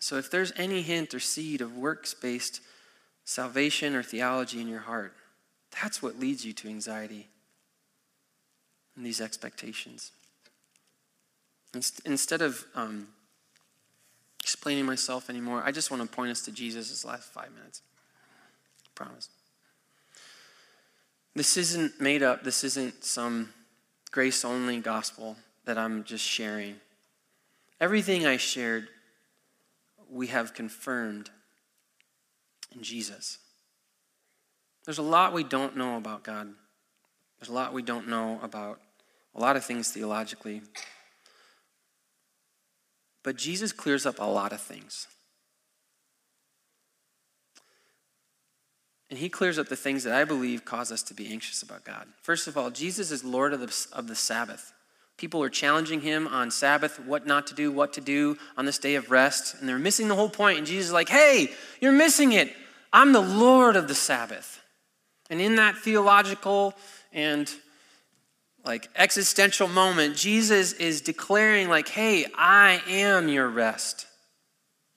So, 0.00 0.18
if 0.18 0.30
there's 0.30 0.52
any 0.58 0.82
hint 0.82 1.14
or 1.14 1.20
seed 1.20 1.62
of 1.62 1.78
works 1.78 2.12
based 2.12 2.60
salvation 3.28 3.94
or 3.94 4.02
theology 4.02 4.58
in 4.58 4.66
your 4.66 4.80
heart, 4.80 5.12
That's 5.82 6.02
what 6.02 6.18
leads 6.18 6.46
you 6.46 6.54
to 6.54 6.68
anxiety 6.68 7.28
and 8.96 9.04
these 9.04 9.20
expectations. 9.20 10.12
Instead 12.06 12.40
of 12.40 12.64
um, 12.74 13.08
explaining 14.42 14.86
myself 14.86 15.28
anymore, 15.28 15.62
I 15.62 15.72
just 15.72 15.90
want 15.90 16.02
to 16.02 16.08
point 16.08 16.30
us 16.30 16.40
to 16.46 16.52
Jesus 16.52 17.04
last 17.04 17.30
five 17.30 17.52
minutes. 17.54 17.82
I 18.86 18.88
promise. 18.94 19.28
This 21.34 21.58
isn't 21.58 22.00
made 22.00 22.22
up, 22.22 22.44
this 22.44 22.64
isn't 22.64 23.04
some 23.04 23.50
grace 24.10 24.42
only 24.42 24.80
gospel 24.80 25.36
that 25.66 25.76
I'm 25.76 26.02
just 26.02 26.24
sharing. 26.24 26.76
Everything 27.78 28.26
I 28.26 28.38
shared, 28.38 28.88
we 30.10 30.28
have 30.28 30.54
confirmed 30.54 31.28
in 32.74 32.82
Jesus. 32.82 33.38
There's 34.84 34.98
a 34.98 35.02
lot 35.02 35.32
we 35.32 35.44
don't 35.44 35.76
know 35.76 35.96
about 35.96 36.24
God. 36.24 36.48
There's 37.38 37.50
a 37.50 37.52
lot 37.52 37.72
we 37.72 37.82
don't 37.82 38.08
know 38.08 38.40
about 38.42 38.80
a 39.34 39.40
lot 39.40 39.56
of 39.56 39.64
things 39.64 39.90
theologically. 39.90 40.62
But 43.22 43.36
Jesus 43.36 43.72
clears 43.72 44.06
up 44.06 44.18
a 44.18 44.24
lot 44.24 44.52
of 44.52 44.60
things. 44.60 45.06
And 49.10 49.18
he 49.18 49.28
clears 49.28 49.58
up 49.58 49.68
the 49.68 49.76
things 49.76 50.04
that 50.04 50.14
I 50.14 50.24
believe 50.24 50.64
cause 50.64 50.92
us 50.92 51.02
to 51.04 51.14
be 51.14 51.32
anxious 51.32 51.62
about 51.62 51.84
God. 51.84 52.06
First 52.22 52.46
of 52.46 52.58
all, 52.58 52.70
Jesus 52.70 53.10
is 53.10 53.24
Lord 53.24 53.52
of 53.52 53.60
the, 53.60 53.86
of 53.92 54.06
the 54.06 54.14
Sabbath. 54.14 54.72
People 55.18 55.42
are 55.42 55.50
challenging 55.50 56.00
him 56.00 56.28
on 56.28 56.50
Sabbath, 56.50 57.00
what 57.00 57.26
not 57.26 57.48
to 57.48 57.54
do, 57.54 57.72
what 57.72 57.92
to 57.94 58.00
do 58.00 58.38
on 58.56 58.64
this 58.64 58.78
day 58.78 58.94
of 58.94 59.10
rest, 59.10 59.56
and 59.58 59.68
they're 59.68 59.78
missing 59.78 60.06
the 60.06 60.14
whole 60.14 60.30
point. 60.30 60.58
And 60.58 60.66
Jesus 60.66 60.86
is 60.86 60.92
like, 60.92 61.08
hey, 61.08 61.52
you're 61.80 61.92
missing 61.92 62.32
it. 62.32 62.52
I'm 62.92 63.12
the 63.12 63.20
Lord 63.20 63.74
of 63.74 63.88
the 63.88 63.96
Sabbath. 63.96 64.62
And 65.28 65.40
in 65.40 65.56
that 65.56 65.76
theological 65.76 66.74
and 67.12 67.52
like 68.64 68.88
existential 68.94 69.66
moment, 69.66 70.16
Jesus 70.16 70.72
is 70.72 71.00
declaring, 71.00 71.68
like, 71.68 71.88
hey, 71.88 72.26
I 72.36 72.80
am 72.88 73.28
your 73.28 73.48
rest. 73.48 74.06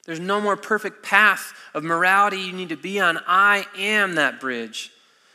There's 0.06 0.20
no 0.20 0.40
more 0.40 0.56
perfect 0.56 1.04
path 1.04 1.54
of 1.74 1.84
morality 1.84 2.42
you 2.42 2.54
need 2.54 2.70
to 2.70 2.78
be 2.78 3.00
on. 3.00 3.20
I 3.28 3.66
am 3.78 4.16
that 4.16 4.40
bridge. 4.40 4.92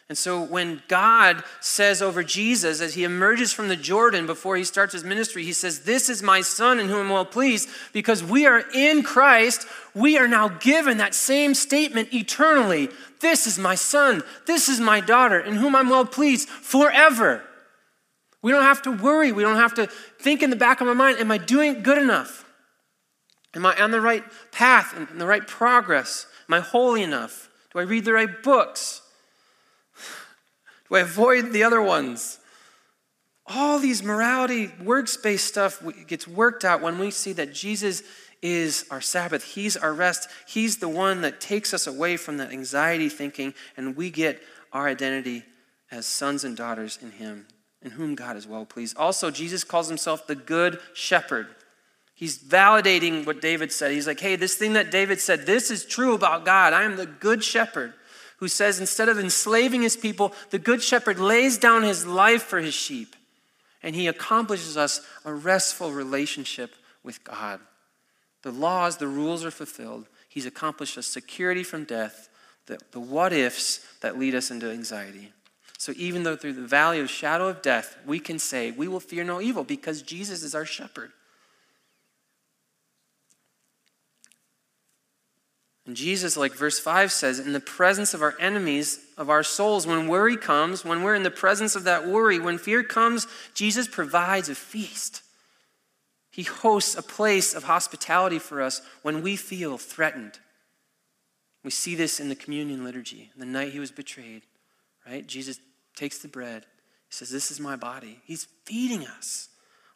And 0.08 0.16
so 0.16 0.40
when 0.40 0.82
God 0.86 1.42
says 1.60 2.00
over 2.00 2.22
Jesus, 2.22 2.80
as 2.80 2.94
he 2.94 3.02
emerges 3.02 3.52
from 3.52 3.66
the 3.66 3.74
Jordan 3.74 4.24
before 4.24 4.56
he 4.56 4.62
starts 4.62 4.92
his 4.92 5.02
ministry, 5.02 5.42
he 5.42 5.52
says, 5.52 5.80
This 5.80 6.08
is 6.08 6.22
my 6.22 6.42
son 6.42 6.78
in 6.78 6.88
whom 6.88 7.06
I'm 7.06 7.10
well 7.10 7.24
pleased. 7.24 7.68
Because 7.92 8.22
we 8.22 8.46
are 8.46 8.62
in 8.72 9.02
Christ, 9.02 9.66
we 9.94 10.16
are 10.16 10.28
now 10.28 10.48
given 10.48 10.98
that 10.98 11.14
same 11.14 11.54
statement 11.54 12.14
eternally. 12.14 12.88
This 13.20 13.48
is 13.48 13.58
my 13.58 13.74
son, 13.74 14.22
this 14.46 14.68
is 14.68 14.78
my 14.78 15.00
daughter, 15.00 15.40
in 15.40 15.56
whom 15.56 15.74
I'm 15.74 15.90
well 15.90 16.06
pleased 16.06 16.48
forever. 16.48 17.42
We 18.42 18.52
don't 18.52 18.62
have 18.62 18.82
to 18.82 18.92
worry. 18.92 19.32
We 19.32 19.42
don't 19.42 19.56
have 19.56 19.74
to 19.74 19.88
think 20.20 20.40
in 20.40 20.50
the 20.50 20.56
back 20.56 20.80
of 20.80 20.86
my 20.86 20.94
mind, 20.94 21.18
Am 21.18 21.32
I 21.32 21.38
doing 21.38 21.82
good 21.82 21.98
enough? 21.98 22.44
Am 23.54 23.66
I 23.66 23.74
on 23.82 23.90
the 23.90 24.00
right 24.00 24.22
path 24.52 24.94
and 24.96 25.20
the 25.20 25.26
right 25.26 25.44
progress? 25.44 26.28
Am 26.48 26.54
I 26.54 26.60
holy 26.60 27.02
enough? 27.02 27.50
Do 27.72 27.80
I 27.80 27.82
read 27.82 28.04
the 28.04 28.12
right 28.12 28.42
books? 28.44 29.02
Do 30.88 30.96
I 30.96 31.00
avoid 31.00 31.52
the 31.52 31.64
other 31.64 31.82
ones? 31.82 32.38
All 33.46 33.78
these 33.78 34.02
morality, 34.02 34.72
works-based 34.82 35.46
stuff 35.46 35.82
gets 36.06 36.26
worked 36.26 36.64
out 36.64 36.80
when 36.80 36.98
we 36.98 37.10
see 37.10 37.32
that 37.34 37.52
Jesus 37.52 38.02
is 38.42 38.84
our 38.90 39.00
Sabbath. 39.00 39.44
He's 39.44 39.76
our 39.76 39.94
rest. 39.94 40.28
He's 40.48 40.78
the 40.78 40.88
one 40.88 41.20
that 41.22 41.40
takes 41.40 41.72
us 41.72 41.86
away 41.86 42.16
from 42.16 42.38
that 42.38 42.52
anxiety 42.52 43.08
thinking, 43.08 43.54
and 43.76 43.96
we 43.96 44.10
get 44.10 44.42
our 44.72 44.88
identity 44.88 45.44
as 45.90 46.06
sons 46.06 46.42
and 46.44 46.56
daughters 46.56 46.98
in 47.00 47.12
Him, 47.12 47.46
in 47.82 47.92
whom 47.92 48.14
God 48.14 48.36
is 48.36 48.46
well 48.46 48.66
pleased. 48.66 48.96
Also, 48.96 49.30
Jesus 49.30 49.62
calls 49.64 49.88
Himself 49.88 50.26
the 50.26 50.34
Good 50.34 50.80
Shepherd. 50.92 51.46
He's 52.14 52.38
validating 52.38 53.26
what 53.26 53.40
David 53.40 53.70
said. 53.70 53.92
He's 53.92 54.06
like, 54.06 54.20
hey, 54.20 54.36
this 54.36 54.56
thing 54.56 54.72
that 54.72 54.90
David 54.90 55.20
said, 55.20 55.46
this 55.46 55.70
is 55.70 55.84
true 55.84 56.14
about 56.14 56.44
God. 56.44 56.72
I 56.72 56.82
am 56.82 56.96
the 56.96 57.06
good 57.06 57.44
shepherd 57.44 57.92
who 58.36 58.48
says 58.48 58.80
instead 58.80 59.08
of 59.08 59.18
enslaving 59.18 59.82
his 59.82 59.96
people, 59.96 60.32
the 60.50 60.58
good 60.58 60.82
shepherd 60.82 61.18
lays 61.18 61.58
down 61.58 61.82
his 61.82 62.06
life 62.06 62.42
for 62.42 62.58
his 62.58 62.74
sheep. 62.74 63.16
And 63.82 63.94
he 63.94 64.06
accomplishes 64.06 64.76
us 64.76 65.00
a 65.24 65.32
restful 65.32 65.92
relationship 65.92 66.74
with 67.02 67.22
God. 67.24 67.60
The 68.42 68.50
laws, 68.50 68.96
the 68.96 69.06
rules 69.06 69.44
are 69.44 69.50
fulfilled. 69.50 70.06
He's 70.28 70.46
accomplished 70.46 70.98
us 70.98 71.06
security 71.06 71.62
from 71.62 71.84
death, 71.84 72.28
the, 72.66 72.78
the 72.92 73.00
what 73.00 73.32
ifs 73.32 73.80
that 74.00 74.18
lead 74.18 74.34
us 74.34 74.50
into 74.50 74.70
anxiety. 74.70 75.32
So 75.78 75.92
even 75.96 76.22
though 76.22 76.36
through 76.36 76.54
the 76.54 76.62
valley 76.62 77.00
of 77.00 77.10
shadow 77.10 77.48
of 77.48 77.62
death, 77.62 77.96
we 78.06 78.18
can 78.18 78.38
say, 78.38 78.70
we 78.70 78.88
will 78.88 79.00
fear 79.00 79.24
no 79.24 79.40
evil 79.40 79.64
because 79.64 80.02
Jesus 80.02 80.42
is 80.42 80.54
our 80.54 80.64
shepherd. 80.64 81.12
And 85.86 85.94
Jesus, 85.94 86.36
like 86.36 86.52
verse 86.52 86.80
5 86.80 87.12
says, 87.12 87.38
in 87.38 87.52
the 87.52 87.60
presence 87.60 88.12
of 88.12 88.20
our 88.20 88.34
enemies, 88.40 88.98
of 89.16 89.30
our 89.30 89.44
souls, 89.44 89.86
when 89.86 90.08
worry 90.08 90.36
comes, 90.36 90.84
when 90.84 91.02
we're 91.02 91.14
in 91.14 91.22
the 91.22 91.30
presence 91.30 91.76
of 91.76 91.84
that 91.84 92.06
worry, 92.08 92.40
when 92.40 92.58
fear 92.58 92.82
comes, 92.82 93.26
Jesus 93.54 93.86
provides 93.86 94.48
a 94.48 94.54
feast. 94.56 95.22
He 96.30 96.42
hosts 96.42 96.96
a 96.96 97.02
place 97.02 97.54
of 97.54 97.64
hospitality 97.64 98.40
for 98.40 98.60
us 98.60 98.82
when 99.02 99.22
we 99.22 99.36
feel 99.36 99.78
threatened. 99.78 100.40
We 101.62 101.70
see 101.70 101.94
this 101.94 102.20
in 102.20 102.28
the 102.28 102.34
communion 102.34 102.84
liturgy. 102.84 103.30
The 103.36 103.46
night 103.46 103.72
he 103.72 103.80
was 103.80 103.90
betrayed, 103.90 104.42
right? 105.06 105.26
Jesus 105.26 105.58
takes 105.94 106.18
the 106.18 106.28
bread. 106.28 106.66
He 107.08 107.14
says, 107.14 107.30
This 107.30 107.50
is 107.50 107.58
my 107.58 107.76
body. 107.76 108.20
He's 108.24 108.48
feeding 108.64 109.06
us. 109.06 109.48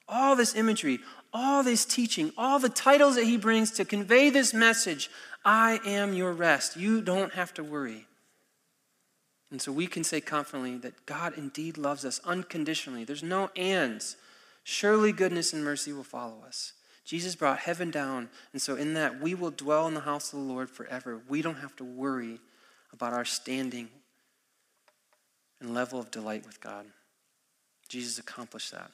All 0.08 0.34
this 0.34 0.56
imagery, 0.56 0.98
all 1.32 1.62
this 1.62 1.84
teaching, 1.84 2.32
all 2.36 2.58
the 2.58 2.68
titles 2.68 3.16
that 3.16 3.24
he 3.24 3.36
brings 3.36 3.70
to 3.72 3.84
convey 3.84 4.30
this 4.30 4.52
message 4.52 5.10
I 5.44 5.80
am 5.86 6.12
your 6.12 6.32
rest. 6.32 6.76
You 6.76 7.00
don't 7.00 7.32
have 7.32 7.54
to 7.54 7.64
worry. 7.64 8.06
And 9.50 9.60
so 9.60 9.72
we 9.72 9.86
can 9.86 10.04
say 10.04 10.20
confidently 10.20 10.76
that 10.78 11.06
God 11.06 11.36
indeed 11.36 11.78
loves 11.78 12.04
us 12.04 12.20
unconditionally. 12.24 13.04
There's 13.04 13.22
no 13.22 13.50
ands. 13.56 14.16
Surely 14.64 15.12
goodness 15.12 15.52
and 15.52 15.64
mercy 15.64 15.92
will 15.92 16.04
follow 16.04 16.44
us. 16.46 16.74
Jesus 17.04 17.34
brought 17.34 17.58
heaven 17.58 17.90
down, 17.90 18.28
and 18.52 18.62
so 18.62 18.76
in 18.76 18.94
that 18.94 19.20
we 19.20 19.34
will 19.34 19.50
dwell 19.50 19.88
in 19.88 19.94
the 19.94 20.00
house 20.00 20.32
of 20.32 20.38
the 20.38 20.44
Lord 20.44 20.70
forever. 20.70 21.20
We 21.28 21.42
don't 21.42 21.56
have 21.56 21.74
to 21.76 21.84
worry 21.84 22.38
about 22.92 23.12
our 23.12 23.24
standing 23.24 23.88
and 25.60 25.74
level 25.74 25.98
of 25.98 26.10
delight 26.10 26.46
with 26.46 26.60
God. 26.60 26.86
Jesus 27.88 28.18
accomplished 28.18 28.70
that. 28.70 28.92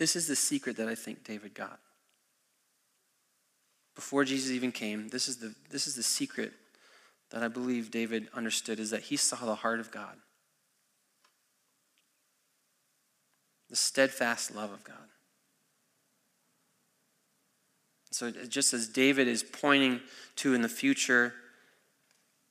This 0.00 0.16
is 0.16 0.26
the 0.26 0.34
secret 0.34 0.78
that 0.78 0.88
I 0.88 0.96
think 0.96 1.22
David 1.22 1.54
got 1.54 1.78
before 4.00 4.24
Jesus 4.24 4.50
even 4.52 4.72
came, 4.72 5.08
this 5.08 5.28
is 5.28 5.36
the, 5.36 5.54
this 5.68 5.86
is 5.86 5.94
the 5.94 6.02
secret 6.02 6.54
that 7.30 7.42
I 7.42 7.48
believe 7.48 7.90
David 7.90 8.28
understood 8.32 8.80
is 8.80 8.88
that 8.92 9.02
he 9.02 9.16
saw 9.18 9.44
the 9.44 9.56
heart 9.56 9.78
of 9.78 9.90
God. 9.90 10.16
The 13.68 13.76
steadfast 13.76 14.54
love 14.54 14.72
of 14.72 14.82
God. 14.84 14.96
So, 18.10 18.30
just 18.30 18.72
as 18.72 18.88
David 18.88 19.28
is 19.28 19.42
pointing 19.42 20.00
to 20.36 20.54
in 20.54 20.62
the 20.62 20.68
future 20.68 21.34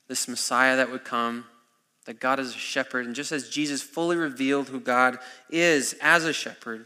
this 0.07 0.27
Messiah 0.27 0.75
that 0.75 0.91
would 0.91 1.03
come, 1.03 1.45
that 2.05 2.19
God 2.19 2.39
is 2.39 2.53
a 2.53 2.59
shepherd, 2.59 3.07
and 3.07 3.15
just 3.15 3.31
as 3.31 3.49
Jesus 3.49 3.81
fully 3.81 4.17
revealed 4.17 4.69
who 4.69 4.79
God 4.79 5.17
is 5.49 5.95
as 5.99 6.25
a 6.25 6.31
shepherd, 6.31 6.85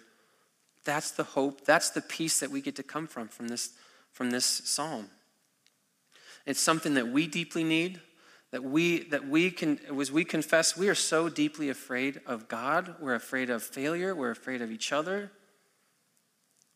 that's 0.84 1.12
the 1.12 1.24
hope, 1.24 1.65
that's 1.65 1.89
the 1.91 2.02
peace 2.02 2.39
that 2.39 2.52
we 2.52 2.62
get 2.62 2.76
to 2.78 2.84
come 2.84 3.08
from 3.08 3.28
from 3.28 3.48
this 3.48 3.72
from 4.12 4.32
this 4.32 4.46
psalm. 4.46 5.10
It's 6.46 6.60
something 6.60 6.93
that 6.96 7.08
we 7.08 7.28
deeply 7.28 7.63
need, 7.63 8.02
that 8.52 8.63
we 8.63 9.04
that 9.10 9.28
we 9.28 9.50
can 9.52 9.80
as 10.00 10.12
we 10.12 10.26
confess 10.26 10.78
we 10.78 10.89
are 10.89 10.96
so 10.96 11.30
deeply 11.30 11.69
afraid 11.69 12.22
of 12.26 12.48
God, 12.48 12.96
we're 13.00 13.15
afraid 13.15 13.50
of 13.50 13.63
failure, 13.63 14.13
we're 14.13 14.32
afraid 14.32 14.62
of 14.62 14.72
each 14.72 14.91
other. 14.91 15.32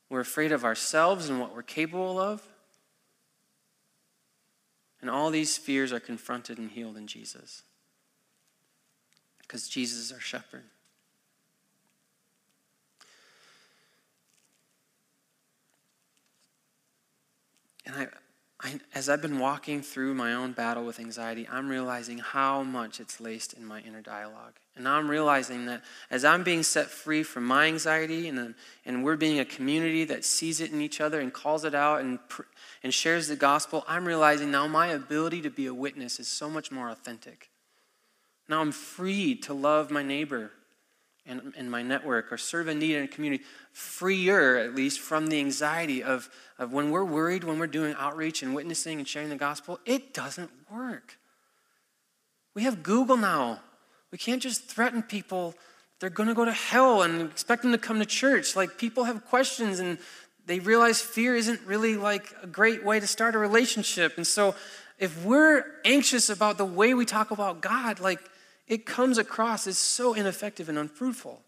We're 0.10 0.22
afraid 0.22 0.52
of 0.52 0.64
ourselves 0.64 1.30
and 1.30 1.40
what 1.40 1.54
we're 1.54 1.64
capable 1.64 2.20
of. 2.20 2.42
And 5.02 5.10
all 5.10 5.30
these 5.30 5.58
fears 5.58 5.92
are 5.92 6.00
confronted 6.00 6.58
and 6.58 6.72
healed 6.72 6.98
in 6.98 7.08
Jesus. 7.08 7.64
Because 9.40 9.68
Jesus 9.68 10.00
is 10.00 10.12
our 10.12 10.20
shepherd. 10.20 10.64
And 17.88 17.96
I, 17.96 18.08
I, 18.60 18.80
as 18.94 19.08
I've 19.08 19.22
been 19.22 19.40
walking 19.40 19.82
through 19.82 20.14
my 20.14 20.34
own 20.34 20.52
battle 20.52 20.86
with 20.86 21.00
anxiety, 21.00 21.48
I'm 21.50 21.70
realizing 21.70 22.18
how 22.18 22.64
much 22.64 23.00
it's 23.00 23.22
laced 23.22 23.54
in 23.54 23.66
my 23.66 23.80
inner 23.82 24.02
dialogue. 24.02 24.56
And 24.76 24.84
now 24.84 24.96
I'm 24.96 25.10
realizing 25.10 25.66
that 25.68 25.84
as 26.12 26.26
I'm 26.26 26.44
being 26.44 26.64
set 26.64 26.88
free 26.88 27.24
from 27.24 27.46
my 27.46 27.66
anxiety, 27.66 28.28
and, 28.28 28.38
um, 28.38 28.56
and 28.86 29.04
we're 29.04 29.16
being 29.16 29.40
a 29.40 29.46
community 29.46 30.04
that 30.06 30.26
sees 30.26 30.60
it 30.60 30.72
in 30.72 30.82
each 30.82 31.00
other 31.00 31.20
and 31.20 31.32
calls 31.32 31.64
it 31.64 31.74
out 31.74 32.02
and, 32.02 32.20
and 32.84 32.94
shares 32.94 33.28
the 33.28 33.36
gospel, 33.36 33.86
I'm 33.88 34.06
realizing 34.06 34.52
now 34.52 34.68
my 34.68 34.88
ability 34.88 35.42
to 35.44 35.50
be 35.50 35.68
a 35.68 35.74
witness 35.74 36.20
is 36.20 36.28
so 36.28 36.50
much 36.50 36.72
more 36.72 36.90
authentic. 36.90 37.50
Now 38.50 38.62
I'm 38.62 38.72
free 38.72 39.36
to 39.36 39.54
love 39.54 39.92
my 39.92 40.04
neighbor 40.04 40.52
and, 41.28 41.54
and 41.58 41.70
my 41.70 41.82
network 41.82 42.32
or 42.32 42.38
serve 42.38 42.68
a 42.68 42.76
need 42.76 42.96
in 42.96 43.04
a 43.04 43.08
community, 43.08 43.44
freer 43.72 44.58
at 44.58 44.76
least 44.76 45.00
from 45.00 45.28
the 45.28 45.40
anxiety 45.40 46.04
of, 46.04 46.30
of 46.58 46.72
when 46.72 46.92
we're 46.92 47.04
worried, 47.04 47.44
when 47.44 47.60
we're 47.60 47.68
doing 47.68 47.96
outreach 47.98 48.44
and 48.44 48.56
witnessing 48.56 49.00
and 49.00 49.08
sharing 49.08 49.30
the 49.30 49.36
gospel, 49.36 49.80
it 49.86 50.14
doesn't 50.14 50.52
work. 50.72 51.18
We 52.56 52.64
have 52.64 52.84
Google 52.84 53.18
now. 53.18 53.62
We 54.12 54.18
can't 54.18 54.42
just 54.42 54.64
threaten 54.64 55.04
people 55.04 55.56
they're 56.00 56.10
going 56.10 56.30
to 56.30 56.36
go 56.36 56.46
to 56.46 56.52
hell 56.52 57.02
and 57.02 57.22
expect 57.22 57.64
them 57.64 57.72
to 57.72 57.78
come 57.78 58.00
to 58.00 58.06
church. 58.06 58.56
Like 58.56 58.78
people 58.78 59.06
have 59.06 59.26
questions 59.26 59.80
and 59.80 59.98
they 60.46 60.60
realize 60.60 61.02
fear 61.02 61.36
isn't 61.36 61.60
really 61.62 61.98
like 61.98 62.34
a 62.42 62.48
great 62.48 62.86
way 62.86 63.00
to 63.00 63.08
start 63.08 63.36
a 63.36 63.40
relationship. 63.40 64.14
And 64.18 64.26
so 64.26 64.56
if 65.00 65.26
we're 65.26 65.66
anxious 65.86 66.30
about 66.30 66.58
the 66.58 66.66
way 66.66 66.94
we 66.94 67.06
talk 67.06 67.32
about 67.32 67.62
God, 67.62 68.00
like 68.00 68.20
it 68.68 68.86
comes 68.86 69.18
across 69.18 69.68
as 69.68 69.78
so 69.78 70.14
ineffective 70.14 70.70
and 70.70 70.78
unfruitful. 70.78 71.42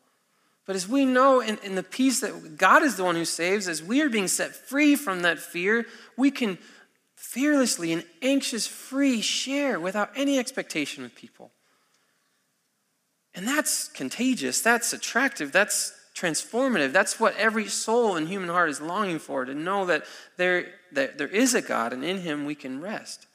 But 0.66 0.76
as 0.76 0.88
we 0.88 1.06
know 1.06 1.42
in, 1.42 1.58
in 1.64 1.76
the 1.76 1.84
peace 1.84 2.22
that 2.22 2.58
God 2.58 2.84
is 2.84 2.96
the 2.96 3.04
one 3.04 3.16
who 3.16 3.26
saves, 3.26 3.68
as 3.68 3.82
we 3.82 4.02
are 4.02 4.10
being 4.10 4.28
set 4.28 4.56
free 4.56 4.96
from 4.96 5.22
that 5.24 5.40
fear, 5.40 5.86
we 6.16 6.32
can 6.32 6.58
fearlessly 7.16 7.92
and 7.92 8.06
anxious 8.22 8.68
free 8.68 9.22
share 9.22 9.80
without 9.80 10.12
any 10.16 10.38
expectation 10.38 11.04
with 11.04 11.16
people. 11.16 11.52
And 13.34 13.48
that's 13.48 13.88
contagious, 13.88 14.62
that's 14.62 14.94
attractive, 14.94 15.52
that's 15.52 15.94
transformative. 16.20 16.92
That's 16.92 17.20
what 17.20 17.36
every 17.38 17.68
soul 17.68 18.16
and 18.16 18.28
human 18.28 18.50
heart 18.50 18.70
is 18.70 18.82
longing 18.82 19.20
for 19.20 19.46
to 19.46 19.54
know 19.54 19.86
that 19.86 20.04
there, 20.38 20.68
that 20.92 21.18
there 21.18 21.28
is 21.28 21.56
a 21.56 21.62
God 21.62 21.94
and 21.94 22.04
in 22.04 22.20
Him 22.20 22.46
we 22.46 22.56
can 22.56 22.82
rest. 22.82 23.28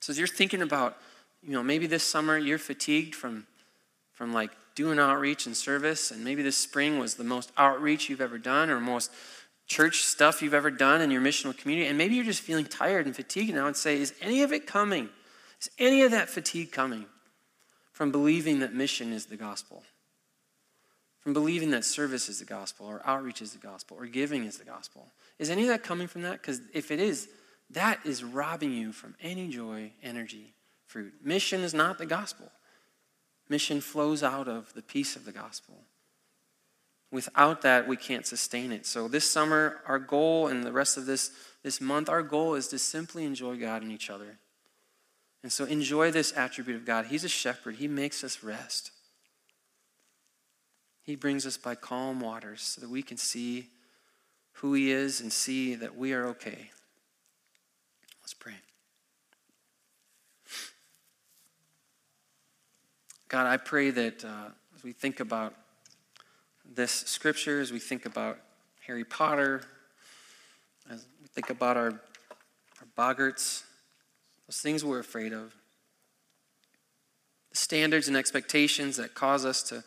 So 0.00 0.10
as 0.10 0.18
you're 0.18 0.28
thinking 0.28 0.62
about, 0.62 0.96
you 1.42 1.52
know, 1.52 1.62
maybe 1.62 1.86
this 1.86 2.04
summer 2.04 2.38
you're 2.38 2.58
fatigued 2.58 3.14
from, 3.14 3.46
from 4.12 4.32
like 4.32 4.50
doing 4.74 4.98
outreach 4.98 5.46
and 5.46 5.56
service, 5.56 6.10
and 6.10 6.24
maybe 6.24 6.42
this 6.42 6.56
spring 6.56 6.98
was 6.98 7.14
the 7.14 7.24
most 7.24 7.52
outreach 7.56 8.08
you've 8.08 8.20
ever 8.20 8.38
done 8.38 8.70
or 8.70 8.80
most 8.80 9.10
church 9.66 10.02
stuff 10.02 10.42
you've 10.42 10.54
ever 10.54 10.70
done 10.70 11.00
in 11.00 11.10
your 11.10 11.22
missional 11.22 11.56
community, 11.56 11.88
and 11.88 11.96
maybe 11.96 12.14
you're 12.14 12.24
just 12.24 12.42
feeling 12.42 12.64
tired 12.64 13.06
and 13.06 13.16
fatigued, 13.16 13.54
now 13.54 13.66
and 13.66 13.76
say, 13.76 14.00
is 14.00 14.14
any 14.20 14.42
of 14.42 14.52
it 14.52 14.66
coming? 14.66 15.08
Is 15.60 15.70
any 15.78 16.02
of 16.02 16.10
that 16.10 16.28
fatigue 16.28 16.72
coming 16.72 17.06
from 17.92 18.10
believing 18.12 18.60
that 18.60 18.74
mission 18.74 19.12
is 19.12 19.26
the 19.26 19.36
gospel? 19.36 19.82
From 21.20 21.32
believing 21.32 21.70
that 21.70 21.84
service 21.84 22.28
is 22.28 22.40
the 22.40 22.44
gospel, 22.44 22.86
or 22.86 23.00
outreach 23.04 23.40
is 23.40 23.52
the 23.52 23.64
gospel, 23.64 23.96
or 23.98 24.06
giving 24.06 24.44
is 24.44 24.58
the 24.58 24.64
gospel? 24.64 25.06
Is 25.38 25.50
any 25.50 25.62
of 25.62 25.68
that 25.68 25.82
coming 25.82 26.08
from 26.08 26.22
that? 26.22 26.42
Because 26.42 26.60
if 26.74 26.90
it 26.90 27.00
is, 27.00 27.28
that 27.70 28.00
is 28.04 28.24
robbing 28.24 28.72
you 28.72 28.92
from 28.92 29.14
any 29.22 29.48
joy, 29.48 29.92
energy, 30.02 30.52
fruit. 30.92 31.14
Mission 31.24 31.62
is 31.62 31.72
not 31.72 31.96
the 31.96 32.06
gospel. 32.06 32.50
Mission 33.48 33.80
flows 33.80 34.22
out 34.22 34.46
of 34.46 34.72
the 34.74 34.82
peace 34.82 35.16
of 35.16 35.24
the 35.24 35.32
gospel. 35.32 35.84
Without 37.10 37.62
that, 37.62 37.88
we 37.88 37.96
can't 37.96 38.26
sustain 38.26 38.72
it. 38.72 38.86
So, 38.86 39.08
this 39.08 39.30
summer, 39.30 39.80
our 39.86 39.98
goal, 39.98 40.48
and 40.48 40.64
the 40.64 40.72
rest 40.72 40.96
of 40.96 41.06
this, 41.06 41.30
this 41.62 41.80
month, 41.80 42.08
our 42.08 42.22
goal 42.22 42.54
is 42.54 42.68
to 42.68 42.78
simply 42.78 43.24
enjoy 43.24 43.58
God 43.58 43.82
and 43.82 43.90
each 43.90 44.10
other. 44.10 44.38
And 45.42 45.50
so, 45.50 45.64
enjoy 45.64 46.10
this 46.10 46.32
attribute 46.36 46.76
of 46.76 46.86
God. 46.86 47.06
He's 47.06 47.24
a 47.24 47.28
shepherd, 47.28 47.76
He 47.76 47.88
makes 47.88 48.22
us 48.22 48.42
rest. 48.42 48.90
He 51.02 51.16
brings 51.16 51.46
us 51.46 51.56
by 51.56 51.74
calm 51.74 52.20
waters 52.20 52.62
so 52.62 52.80
that 52.80 52.90
we 52.90 53.02
can 53.02 53.16
see 53.16 53.68
who 54.54 54.72
He 54.74 54.90
is 54.90 55.20
and 55.20 55.32
see 55.32 55.74
that 55.74 55.96
we 55.96 56.12
are 56.12 56.26
okay. 56.28 56.70
Let's 58.22 58.34
pray. 58.34 58.54
God, 63.32 63.46
I 63.46 63.56
pray 63.56 63.90
that 63.90 64.26
uh, 64.26 64.50
as 64.76 64.84
we 64.84 64.92
think 64.92 65.18
about 65.18 65.54
this 66.70 66.90
scripture, 66.90 67.62
as 67.62 67.72
we 67.72 67.78
think 67.78 68.04
about 68.04 68.38
Harry 68.86 69.04
Potter, 69.04 69.62
as 70.90 71.06
we 71.18 71.28
think 71.28 71.48
about 71.48 71.78
our, 71.78 71.98
our 72.78 72.86
boggarts, 72.94 73.62
those 74.46 74.58
things 74.58 74.84
we're 74.84 74.98
afraid 74.98 75.32
of, 75.32 75.54
the 77.48 77.56
standards 77.56 78.06
and 78.06 78.18
expectations 78.18 78.98
that 78.98 79.14
cause 79.14 79.46
us 79.46 79.62
to, 79.62 79.82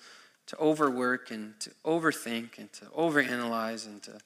to 0.48 0.58
overwork 0.58 1.30
and 1.30 1.54
to 1.60 1.70
overthink 1.86 2.58
and 2.58 2.74
to 2.74 2.86
overanalyze 2.98 3.86
and 3.86 4.02
to 4.02 4.18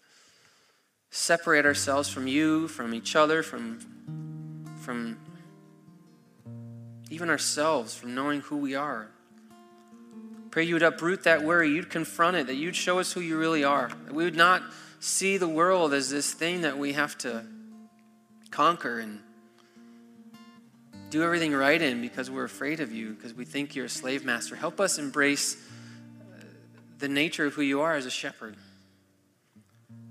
separate 1.12 1.66
ourselves 1.66 2.08
from 2.08 2.26
you, 2.26 2.70
from 2.70 2.94
each 2.94 3.18
other, 3.18 3.44
from, 3.44 3.82
from 4.80 5.18
even 7.10 7.30
ourselves, 7.30 7.96
from 7.96 8.14
knowing 8.14 8.42
who 8.42 8.58
we 8.58 8.76
are. 8.76 9.10
Pray 10.52 10.64
you 10.64 10.76
would 10.76 10.84
uproot 10.84 11.24
that 11.24 11.44
worry, 11.44 11.70
you'd 11.70 11.90
confront 11.90 12.38
it, 12.38 12.48
that 12.48 12.56
you'd 12.56 12.76
show 12.76 13.00
us 13.00 13.14
who 13.14 13.22
you 13.22 13.38
really 13.38 13.64
are, 13.64 13.90
that 14.06 14.14
we 14.14 14.24
would 14.24 14.36
not 14.36 14.64
see 15.00 15.38
the 15.38 15.48
world 15.48 15.94
as 15.94 16.10
this 16.10 16.34
thing 16.34 16.62
that 16.62 16.78
we 16.78 16.94
have 16.94 17.18
to 17.20 17.46
conquer 18.52 19.00
and 19.00 19.20
do 21.10 21.24
everything 21.24 21.54
right 21.54 21.82
in 21.82 22.02
because 22.02 22.30
we're 22.30 22.44
afraid 22.44 22.80
of 22.80 22.92
you, 22.92 23.14
because 23.14 23.34
we 23.34 23.46
think 23.46 23.76
you're 23.76 23.86
a 23.86 23.90
slave 23.90 24.24
master. 24.24 24.56
Help 24.56 24.80
us 24.80 25.00
embrace 25.00 25.56
uh, 25.56 26.44
the 27.00 27.08
nature 27.08 27.46
of 27.46 27.54
who 27.54 27.62
you 27.62 27.82
are 27.82 27.96
as 27.96 28.06
a 28.06 28.12
shepherd. 28.12 28.56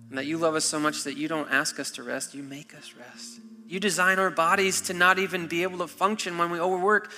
And 0.08 0.18
that 0.18 0.26
you 0.26 0.38
love 0.38 0.54
us 0.54 0.64
so 0.64 0.80
much 0.80 1.04
that 1.04 1.16
you 1.16 1.28
don't 1.28 1.50
ask 1.50 1.78
us 1.78 1.90
to 1.92 2.02
rest, 2.02 2.34
you 2.34 2.42
make 2.42 2.74
us 2.74 2.94
rest. 2.98 3.40
You 3.68 3.78
design 3.78 4.18
our 4.18 4.30
bodies 4.30 4.80
to 4.82 4.94
not 4.94 5.18
even 5.18 5.46
be 5.46 5.62
able 5.62 5.78
to 5.78 5.86
function 5.86 6.38
when 6.38 6.50
we 6.50 6.58
overwork, 6.58 7.10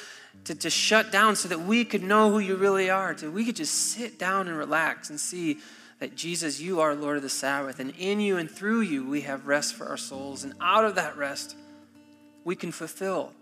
to, 0.44 0.54
to 0.56 0.68
shut 0.68 1.12
down 1.12 1.36
so 1.36 1.48
that 1.48 1.60
we 1.60 1.84
could 1.84 2.02
know 2.02 2.32
who 2.32 2.40
you 2.40 2.56
really 2.56 2.90
are, 2.90 3.16
so 3.16 3.30
we 3.30 3.44
could 3.44 3.54
just 3.54 3.72
sit 3.72 4.18
down 4.18 4.48
and 4.48 4.58
relax 4.58 5.10
and 5.10 5.20
see 5.20 5.58
that 6.00 6.16
Jesus, 6.16 6.60
you 6.60 6.80
are 6.80 6.94
Lord 6.94 7.18
of 7.18 7.22
the 7.22 7.28
Sabbath, 7.28 7.78
and 7.78 7.92
in 7.98 8.20
you 8.20 8.36
and 8.36 8.50
through 8.50 8.80
you 8.80 9.08
we 9.08 9.20
have 9.20 9.46
rest 9.46 9.74
for 9.74 9.86
our 9.86 9.96
souls. 9.96 10.42
And 10.42 10.54
out 10.60 10.84
of 10.84 10.96
that 10.96 11.16
rest, 11.16 11.54
we 12.42 12.56
can 12.56 12.72
fulfill 12.72 13.32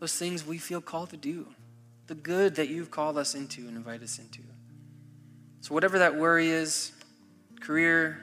those 0.00 0.14
things 0.16 0.44
we 0.44 0.58
feel 0.58 0.80
called 0.80 1.10
to 1.10 1.16
do, 1.16 1.46
the 2.08 2.14
good 2.16 2.56
that 2.56 2.68
you've 2.68 2.90
called 2.90 3.16
us 3.16 3.36
into 3.36 3.68
and 3.68 3.76
invite 3.76 4.02
us 4.02 4.18
into. 4.18 4.40
So, 5.60 5.74
whatever 5.74 6.00
that 6.00 6.16
worry 6.16 6.48
is 6.48 6.92
career, 7.60 8.20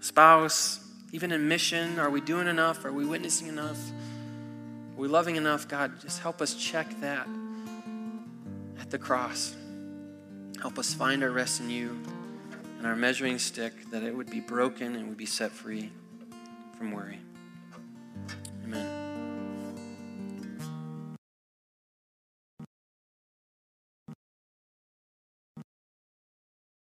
spouse, 0.00 0.80
even 1.12 1.32
in 1.32 1.48
mission, 1.48 1.98
are 1.98 2.10
we 2.10 2.20
doing 2.20 2.46
enough? 2.46 2.84
Are 2.84 2.92
we 2.92 3.04
witnessing 3.04 3.48
enough? 3.48 3.78
Are 4.96 5.00
we 5.00 5.08
loving 5.08 5.36
enough? 5.36 5.66
God, 5.68 6.00
just 6.00 6.20
help 6.20 6.40
us 6.40 6.54
check 6.54 6.88
that 7.00 7.26
at 8.80 8.90
the 8.90 8.98
cross. 8.98 9.56
Help 10.60 10.78
us 10.78 10.94
find 10.94 11.22
our 11.22 11.30
rest 11.30 11.60
in 11.60 11.70
you 11.70 11.98
and 12.78 12.86
our 12.86 12.96
measuring 12.96 13.38
stick, 13.38 13.90
that 13.90 14.02
it 14.02 14.16
would 14.16 14.30
be 14.30 14.40
broken 14.40 14.96
and 14.96 15.08
would 15.08 15.18
be 15.18 15.26
set 15.26 15.50
free 15.50 15.90
from 16.78 16.92
worry. 16.92 17.18
Amen. 18.64 19.09